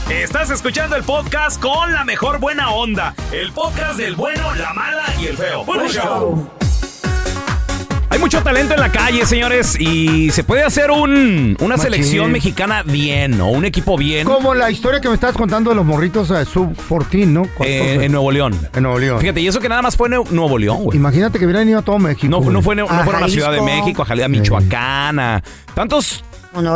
Estás 0.07 0.51
escuchando 0.51 0.95
el 0.95 1.03
podcast 1.03 1.59
con 1.59 1.91
la 1.91 2.05
mejor 2.05 2.39
buena 2.39 2.69
onda. 2.69 3.15
El 3.31 3.51
podcast 3.51 3.97
del 3.97 4.15
bueno, 4.15 4.53
la 4.53 4.75
mala 4.75 5.05
y 5.19 5.25
el 5.25 5.35
feo. 5.35 5.65
Bueno, 5.65 5.87
show. 5.87 6.47
Hay 8.15 8.21
mucho 8.21 8.41
talento 8.41 8.73
en 8.73 8.79
la 8.79 8.89
calle, 8.93 9.25
señores, 9.25 9.77
y 9.77 10.31
se 10.31 10.45
puede 10.45 10.63
hacer 10.63 10.89
un, 10.89 11.57
una 11.59 11.75
Machín. 11.75 11.83
selección 11.91 12.31
mexicana 12.31 12.81
bien, 12.81 13.41
o 13.41 13.49
un 13.49 13.65
equipo 13.65 13.97
bien 13.97 14.25
Como 14.25 14.55
la 14.55 14.71
historia 14.71 15.01
que 15.01 15.09
me 15.09 15.15
estabas 15.15 15.35
contando 15.35 15.69
de 15.71 15.75
los 15.75 15.85
morritos 15.85 16.31
eh, 16.31 16.45
sub-14, 16.45 17.27
¿no? 17.27 17.43
eh, 17.59 17.99
en 18.03 18.13
Nuevo 18.13 18.31
León. 18.31 18.57
En 18.73 18.83
Nuevo 18.83 18.99
León. 18.99 19.19
Fíjate, 19.19 19.41
y 19.41 19.47
eso 19.47 19.59
que 19.59 19.67
nada 19.67 19.81
más 19.81 19.97
fue 19.97 20.07
en 20.07 20.23
Nuevo 20.31 20.57
León, 20.57 20.85
güey. 20.85 20.97
Imagínate 20.97 21.39
que 21.39 21.45
hubieran 21.45 21.67
ido 21.67 21.79
a 21.79 21.81
todo 21.81 21.99
México. 21.99 22.29
No, 22.29 22.39
no 22.49 22.61
fue, 22.61 22.73
no 22.77 22.85
A 22.85 23.03
fueron 23.03 23.15
a 23.21 23.27
la 23.27 23.29
Ciudad 23.29 23.51
de. 23.51 23.61
México, 23.61 24.03
a 24.03 24.05
Jalisco, 24.05 24.25
a 24.25 24.29
Michoacán, 24.29 25.19
a 25.19 25.43
tantos 25.73 26.23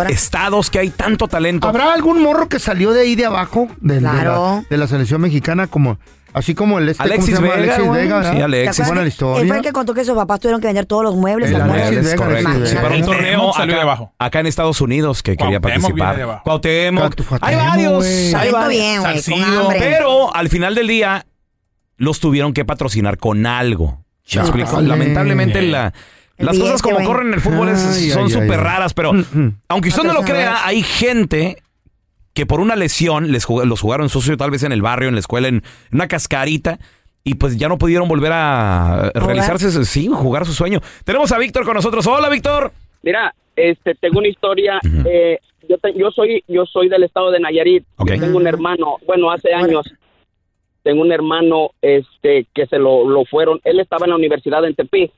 estados 0.10 0.70
que 0.70 0.80
hay 0.80 0.90
tanto 0.90 1.30
talento. 1.30 1.70
¿Habrá 1.70 1.94
algún 1.94 2.22
morro 2.22 2.50
que 2.50 2.60
salió 2.60 2.92
de 2.92 3.04
ahí 3.04 3.16
de 3.16 3.26
abajo? 3.28 3.70
De, 3.80 3.94
de 3.94 4.00
Claro. 4.02 4.56
la, 4.58 4.64
de 4.70 4.78
la 4.78 4.88
selección 4.88 5.22
mexicana, 5.22 5.68
como 5.68 6.00
así 6.34 6.54
como 6.56 6.80
el 6.80 6.90
este, 6.90 7.04
Alexis 7.04 7.36
¿cómo 7.36 7.48
se 7.48 7.54
llama? 7.54 7.62
Vega, 7.62 7.76
Alexis. 7.76 7.92
Vega, 7.94 8.16
¿verdad? 8.18 8.32
Sí, 8.32 8.38
¿Te 8.38 8.44
Alexis. 8.44 8.86
Buena 8.88 9.02
que- 9.02 9.08
historia. 9.08 9.42
Él 9.42 9.48
fue 9.48 9.58
el 9.58 9.64
que 9.64 9.72
contó 9.72 9.94
que 9.94 10.06
sus 10.06 10.16
papás 10.16 10.40
tuvieron 10.40 10.62
que 10.62 10.68
vender 10.68 10.86
todos 10.86 11.04
los 11.04 11.16
muebles. 11.16 11.50
El 11.52 11.62
Alexis 11.62 12.04
Vega, 12.04 12.16
correcto. 12.16 12.50
Alexis 12.50 12.70
Sí, 12.70 12.76
Vega. 12.76 12.82
para 12.88 12.96
un 13.00 13.06
torneo 13.06 13.54
salió 13.54 13.74
acá, 13.74 13.76
de 13.76 13.82
abajo. 13.82 14.14
acá 14.20 14.40
en 14.40 14.46
Estados 14.48 14.82
Unidos 14.82 15.24
que 15.24 15.36
quería 15.38 15.60
participar. 15.60 16.42
Cuauhtémoc. 16.44 17.16
Hay 17.42 17.56
varios. 17.56 18.06
Hay 18.36 18.52
varios. 18.52 19.06
Pero 19.78 20.36
al 20.36 20.50
final 20.50 20.76
del 20.76 20.88
día 20.88 21.26
los 21.98 22.20
tuvieron 22.20 22.54
que 22.54 22.66
patrocinar 22.66 23.18
con 23.18 23.46
algo. 23.46 24.04
¿Me 24.34 24.42
explico? 24.42 24.80
Lamentablemente 24.82 25.62
la- 25.62 25.94
las 26.38 26.58
cosas 26.58 26.82
como 26.82 27.04
corren 27.04 27.28
en 27.30 27.34
el 27.34 27.42
fútbol 27.42 27.76
son 27.78 28.30
súper 28.30 28.60
raras, 28.62 28.94
pero 28.94 29.12
Mm, 29.14 29.26
mm. 29.34 29.56
aunque 29.70 29.90
usted 29.90 30.04
no 30.04 30.14
lo 30.14 30.22
crea, 30.24 30.66
hay 30.66 30.82
gente 30.84 31.62
que 32.40 32.46
por 32.46 32.62
una 32.62 32.78
lesión 32.78 33.34
les 33.34 33.46
jug- 33.46 33.66
los 33.66 33.82
jugaron 33.82 34.08
sucio 34.08 34.38
tal 34.38 34.50
vez 34.50 34.64
en 34.64 34.72
el 34.72 34.82
barrio, 34.82 35.10
en 35.10 35.16
la 35.16 35.20
escuela, 35.20 35.50
en 35.50 35.62
una 35.92 36.08
cascarita. 36.08 36.80
Y 37.22 37.36
pues 37.36 37.58
ya 37.58 37.68
no 37.68 37.78
pudieron 37.78 38.08
volver 38.08 38.32
a 38.34 39.12
realizarse, 39.14 39.84
sí, 39.84 40.08
jugar 40.08 40.46
su 40.46 40.54
sueño. 40.54 40.80
Tenemos 41.04 41.34
a 41.34 41.38
Víctor 41.38 41.66
con 41.66 41.74
nosotros. 41.74 42.08
Hola, 42.08 42.30
Víctor. 42.30 42.72
Mira, 43.04 43.36
este, 43.58 43.94
tengo 43.96 44.20
una 44.20 44.30
historia. 44.30 44.80
eh, 45.06 45.38
yo, 45.68 45.78
te- 45.80 45.94
yo 45.96 46.12
soy 46.12 46.42
yo 46.48 46.66
soy 46.66 46.88
del 46.88 47.04
estado 47.04 47.30
de 47.30 47.42
Nayarit. 47.42 47.84
Yo 48.00 48.06
tengo 48.22 48.38
un 48.38 48.48
hermano, 48.48 48.96
bueno, 49.06 49.30
hace 49.32 49.54
años 49.54 49.86
tengo 50.82 51.02
un 51.02 51.12
hermano 51.12 51.72
este 51.82 52.48
que 52.56 52.66
se 52.68 52.80
lo, 52.80 53.06
lo 53.08 53.26
fueron. 53.26 53.60
Él 53.66 53.82
estaba 53.82 54.06
en 54.06 54.12
la 54.12 54.16
universidad 54.16 54.64
en 54.64 54.76
Tepic 54.76 55.12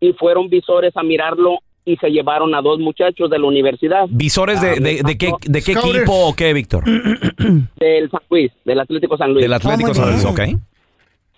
y 0.00 0.14
fueron 0.14 0.48
visores 0.48 0.96
a 0.96 1.02
mirarlo 1.02 1.58
y 1.86 1.96
se 1.96 2.10
llevaron 2.10 2.54
a 2.54 2.60
dos 2.60 2.78
muchachos 2.80 3.30
de 3.30 3.38
la 3.38 3.46
universidad. 3.46 4.06
¿Visores 4.10 4.60
de, 4.60 4.80
de, 4.80 5.00
de 5.02 5.16
qué, 5.16 5.30
de 5.46 5.62
qué 5.62 5.72
equipo 5.72 6.12
o 6.28 6.34
qué, 6.34 6.52
Víctor? 6.52 6.84
Del 7.76 8.10
San 8.10 8.20
Luis, 8.28 8.50
del 8.64 8.80
Atlético 8.80 9.16
San 9.16 9.32
Luis. 9.32 9.42
Del 9.44 9.52
Atlético 9.52 9.94
San 9.94 10.10
Luis, 10.10 10.24
ok. 10.24 10.40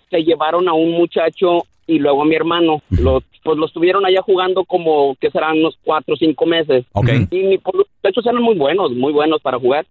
Se 0.09 0.23
llevaron 0.23 0.67
a 0.67 0.73
un 0.73 0.91
muchacho 0.91 1.59
y 1.85 1.99
luego 1.99 2.23
a 2.23 2.25
mi 2.25 2.35
hermano. 2.35 2.81
Los, 2.89 3.23
pues 3.43 3.57
los 3.57 3.71
tuvieron 3.71 4.05
allá 4.05 4.21
jugando 4.23 4.65
como 4.65 5.15
que 5.21 5.29
serán 5.29 5.59
unos 5.59 5.77
cuatro 5.83 6.15
o 6.15 6.17
cinco 6.17 6.45
meses. 6.45 6.83
Ok. 6.93 7.09
Y 7.31 7.43
mi- 7.43 7.57
pues, 7.59 7.75
los 7.75 7.85
muchachos 8.03 8.25
eran 8.25 8.41
muy 8.41 8.55
buenos, 8.55 8.91
muy 8.91 9.13
buenos 9.13 9.41
para 9.41 9.59
jugar. 9.59 9.85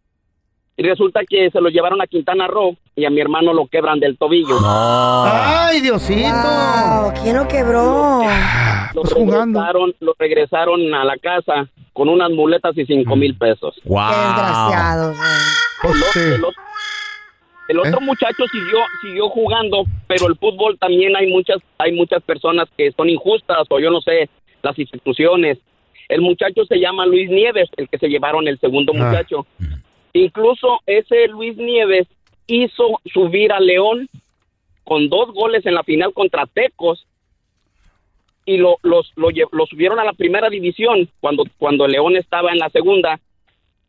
Y 0.80 0.82
resulta 0.84 1.22
que 1.28 1.50
se 1.50 1.60
los 1.60 1.72
llevaron 1.72 2.00
a 2.00 2.06
Quintana 2.06 2.46
Roo 2.46 2.76
y 2.94 3.04
a 3.04 3.10
mi 3.10 3.20
hermano 3.20 3.52
lo 3.52 3.66
quebran 3.66 3.98
del 3.98 4.16
tobillo. 4.16 4.56
¡Ay, 4.64 5.80
Diosito! 5.80 6.28
Wow, 6.30 7.12
¿Quién 7.20 7.36
lo 7.36 7.48
quebró? 7.48 8.20
Lo 8.94 9.02
regresaron, 9.02 9.94
lo 9.98 10.14
regresaron 10.16 10.94
a 10.94 11.04
la 11.04 11.16
casa 11.18 11.68
con 11.92 12.08
unas 12.08 12.30
muletas 12.30 12.78
y 12.78 12.86
cinco 12.86 13.16
mil 13.16 13.36
pesos. 13.36 13.74
Wow. 13.84 14.06
Desgraciado. 14.08 15.14
El, 15.82 16.32
el 16.34 16.44
otro, 16.44 16.62
el 17.68 17.78
otro 17.80 18.00
muchacho 18.00 18.44
siguió 18.52 18.78
siguió 19.02 19.28
jugando, 19.30 19.84
pero 20.06 20.28
el 20.28 20.36
fútbol 20.36 20.78
también 20.78 21.16
hay 21.16 21.26
muchas 21.28 21.58
hay 21.78 21.90
muchas 21.92 22.22
personas 22.22 22.68
que 22.76 22.92
son 22.92 23.08
injustas 23.10 23.66
o 23.68 23.80
yo 23.80 23.90
no 23.90 24.00
sé 24.00 24.28
las 24.62 24.78
instituciones. 24.78 25.58
El 26.08 26.20
muchacho 26.22 26.64
se 26.68 26.78
llama 26.78 27.04
Luis 27.04 27.28
Nieves, 27.28 27.68
el 27.76 27.88
que 27.88 27.98
se 27.98 28.08
llevaron 28.08 28.46
el 28.46 28.60
segundo 28.60 28.92
Ah. 28.94 29.04
muchacho. 29.10 29.44
Incluso 30.18 30.80
ese 30.86 31.28
Luis 31.28 31.56
Nieves 31.56 32.08
hizo 32.46 33.00
subir 33.12 33.52
a 33.52 33.60
León 33.60 34.08
con 34.84 35.08
dos 35.08 35.32
goles 35.32 35.64
en 35.66 35.74
la 35.74 35.84
final 35.84 36.12
contra 36.12 36.46
Tecos 36.46 37.06
y 38.44 38.56
lo, 38.56 38.78
los, 38.82 39.12
lo, 39.16 39.28
lo 39.52 39.66
subieron 39.66 39.98
a 40.00 40.04
la 40.04 40.14
primera 40.14 40.48
división 40.48 41.08
cuando, 41.20 41.44
cuando 41.58 41.86
León 41.86 42.16
estaba 42.16 42.50
en 42.50 42.58
la 42.58 42.70
segunda. 42.70 43.20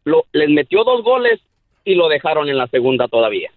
Lo, 0.03 0.25
les 0.33 0.49
metió 0.49 0.83
dos 0.83 1.03
goles 1.03 1.39
y 1.85 1.95
lo 1.95 2.09
dejaron 2.09 2.49
en 2.49 2.57
la 2.57 2.67
segunda 2.67 3.07
todavía. 3.07 3.51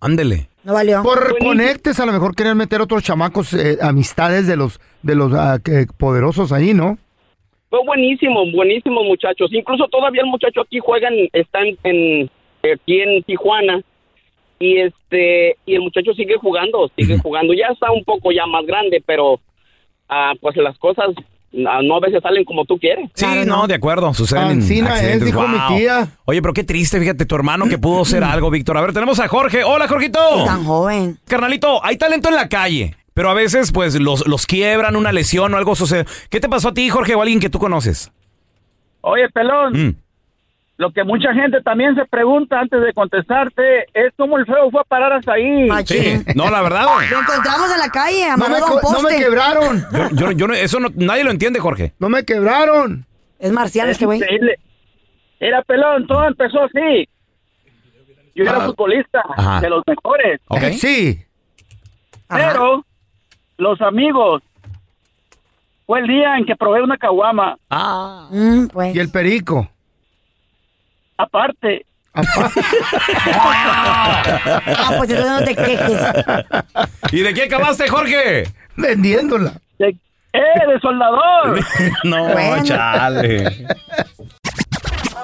Ándele. 0.00 0.48
No 0.64 0.74
valió. 0.74 1.02
Por 1.02 1.36
conectes, 1.38 1.98
a 2.00 2.06
lo 2.06 2.12
mejor 2.12 2.34
querían 2.34 2.56
meter 2.56 2.80
otros 2.80 3.02
chamacos, 3.02 3.52
eh, 3.54 3.78
amistades 3.82 4.46
de 4.46 4.56
los 4.56 4.80
de 5.02 5.14
los 5.16 5.32
ah, 5.34 5.58
poderosos 5.98 6.52
ahí, 6.52 6.72
¿no? 6.72 6.98
Fue 7.72 7.80
buenísimo, 7.86 8.44
buenísimo 8.52 9.02
muchachos. 9.02 9.48
Incluso 9.50 9.88
todavía 9.88 10.20
el 10.20 10.26
muchacho 10.26 10.60
aquí 10.60 10.78
juega, 10.78 11.08
en, 11.08 11.26
está 11.32 11.60
en, 11.62 11.78
en- 11.84 12.30
aquí 12.70 13.00
en 13.00 13.22
Tijuana 13.22 13.80
y 14.58 14.76
este 14.76 15.56
y 15.64 15.74
el 15.76 15.80
muchacho 15.80 16.12
sigue 16.12 16.34
jugando, 16.36 16.90
sigue 16.98 17.16
jugando. 17.16 17.54
Ya 17.54 17.68
está 17.72 17.90
un 17.90 18.04
poco 18.04 18.30
ya 18.30 18.44
más 18.44 18.66
grande, 18.66 19.02
pero 19.06 19.40
ah, 20.10 20.34
pues 20.38 20.54
las 20.58 20.76
cosas 20.76 21.06
ah, 21.66 21.80
no 21.82 21.96
a 21.96 22.00
veces 22.00 22.20
salen 22.22 22.44
como 22.44 22.66
tú 22.66 22.76
quieres. 22.78 23.08
Sí, 23.14 23.24
no, 23.46 23.66
de 23.66 23.76
acuerdo, 23.76 24.12
suceden 24.12 24.44
Ancina 24.48 24.88
es, 24.88 24.92
accidentes. 24.96 25.26
dijo 25.28 25.48
mi 25.48 25.58
tía. 25.78 26.08
Oye, 26.26 26.42
pero 26.42 26.52
qué 26.52 26.64
triste, 26.64 27.00
fíjate, 27.00 27.24
tu 27.24 27.34
hermano 27.36 27.64
que 27.70 27.78
pudo 27.78 28.04
ser 28.04 28.22
algo, 28.24 28.50
Víctor. 28.50 28.76
A 28.76 28.82
ver, 28.82 28.92
tenemos 28.92 29.18
a 29.18 29.28
Jorge. 29.28 29.64
Hola, 29.64 29.88
Jorgito. 29.88 30.20
Tan 30.44 30.62
joven. 30.64 31.16
Carnalito, 31.26 31.82
hay 31.82 31.96
talento 31.96 32.28
en 32.28 32.34
la 32.34 32.50
calle, 32.50 32.94
pero 33.14 33.30
a 33.30 33.34
veces, 33.34 33.72
pues, 33.72 33.98
los, 34.00 34.26
los 34.26 34.46
quiebran, 34.46 34.96
una 34.96 35.12
lesión 35.12 35.52
o 35.54 35.56
algo 35.56 35.74
sucede. 35.74 36.06
¿Qué 36.30 36.40
te 36.40 36.48
pasó 36.48 36.68
a 36.68 36.74
ti, 36.74 36.88
Jorge, 36.90 37.14
o 37.14 37.18
a 37.20 37.22
alguien 37.22 37.40
que 37.40 37.50
tú 37.50 37.58
conoces? 37.58 38.10
Oye, 39.02 39.28
pelón, 39.30 39.72
Mm. 39.72 39.96
lo 40.78 40.92
que 40.92 41.04
mucha 41.04 41.32
gente 41.34 41.60
también 41.62 41.94
se 41.94 42.04
pregunta 42.06 42.58
antes 42.60 42.80
de 42.80 42.92
contestarte 42.92 43.62
es 43.94 44.12
cómo 44.16 44.38
el 44.38 44.46
feo 44.46 44.70
fue 44.70 44.80
a 44.80 44.84
parar 44.84 45.12
hasta 45.12 45.32
ahí. 45.34 45.68
Sí, 45.86 46.22
no, 46.34 46.50
la 46.50 46.62
verdad, 46.62 46.86
güey. 46.94 47.08
Lo 47.08 47.20
encontramos 47.20 47.70
en 47.72 47.78
la 47.78 47.88
calle, 47.90 48.26
No 48.36 48.48
me, 48.48 48.56
a 48.56 48.64
un 48.64 48.70
co- 48.70 48.74
no 48.76 48.80
poste. 48.80 49.12
me 49.12 49.18
quebraron. 49.18 49.84
Yo, 49.92 50.08
yo, 50.12 50.32
yo 50.32 50.46
no- 50.48 50.54
eso 50.54 50.80
no, 50.80 50.88
nadie 50.94 51.24
lo 51.24 51.30
entiende, 51.30 51.60
Jorge. 51.60 51.92
No 51.98 52.08
me 52.08 52.24
quebraron. 52.24 53.04
Es 53.38 53.50
marciano 53.52 53.90
Es 53.90 53.96
este 53.96 54.06
güey. 54.06 54.20
Era 55.40 55.62
pelón, 55.62 56.06
todo 56.06 56.24
empezó 56.28 56.62
así. 56.62 57.08
Yo 58.34 58.44
era 58.44 58.58
Ah. 58.58 58.66
futbolista 58.66 59.20
Ajá. 59.36 59.60
de 59.60 59.68
los 59.68 59.82
mejores. 59.86 60.40
Eh, 60.50 60.72
sí. 60.78 61.24
Pero 62.28 62.84
los 63.62 63.80
amigos 63.80 64.42
fue 65.86 66.00
el 66.00 66.06
día 66.08 66.36
en 66.36 66.44
que 66.44 66.56
probé 66.56 66.82
una 66.82 66.96
caguama. 66.96 67.56
Ah. 67.70 68.26
Mm, 68.30 68.66
pues. 68.66 68.94
Y 68.94 68.98
el 68.98 69.10
perico. 69.10 69.68
Aparte. 71.16 71.86
Ah, 72.14 72.22
pues 74.98 75.10
entonces 75.10 75.26
no 75.30 75.44
te 75.44 75.54
quejes. 75.56 76.00
¿Y 77.12 77.20
de 77.20 77.32
qué 77.34 77.44
acabaste, 77.44 77.88
Jorge? 77.88 78.44
Vendiéndola. 78.76 79.52
De, 79.78 79.96
¡Eh, 80.32 80.66
de 80.68 80.80
soldador! 80.80 81.60
no, 82.04 82.24
Bueno. 82.32 82.64
chale. 82.64 83.66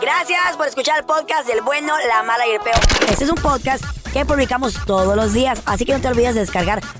Gracias 0.00 0.56
por 0.56 0.66
escuchar 0.66 0.98
el 1.00 1.04
podcast 1.04 1.46
del 1.48 1.60
bueno, 1.62 1.92
la 2.08 2.22
mala 2.22 2.46
y 2.46 2.52
el 2.52 2.60
peor. 2.60 2.76
Este 3.10 3.24
es 3.24 3.30
un 3.30 3.36
podcast 3.42 3.84
que 4.12 4.24
publicamos 4.24 4.74
todos 4.86 5.16
los 5.16 5.32
días, 5.32 5.62
así 5.66 5.84
que 5.84 5.92
no 5.92 6.00
te 6.00 6.08
olvides 6.08 6.34
de 6.34 6.40
descargar 6.40 6.80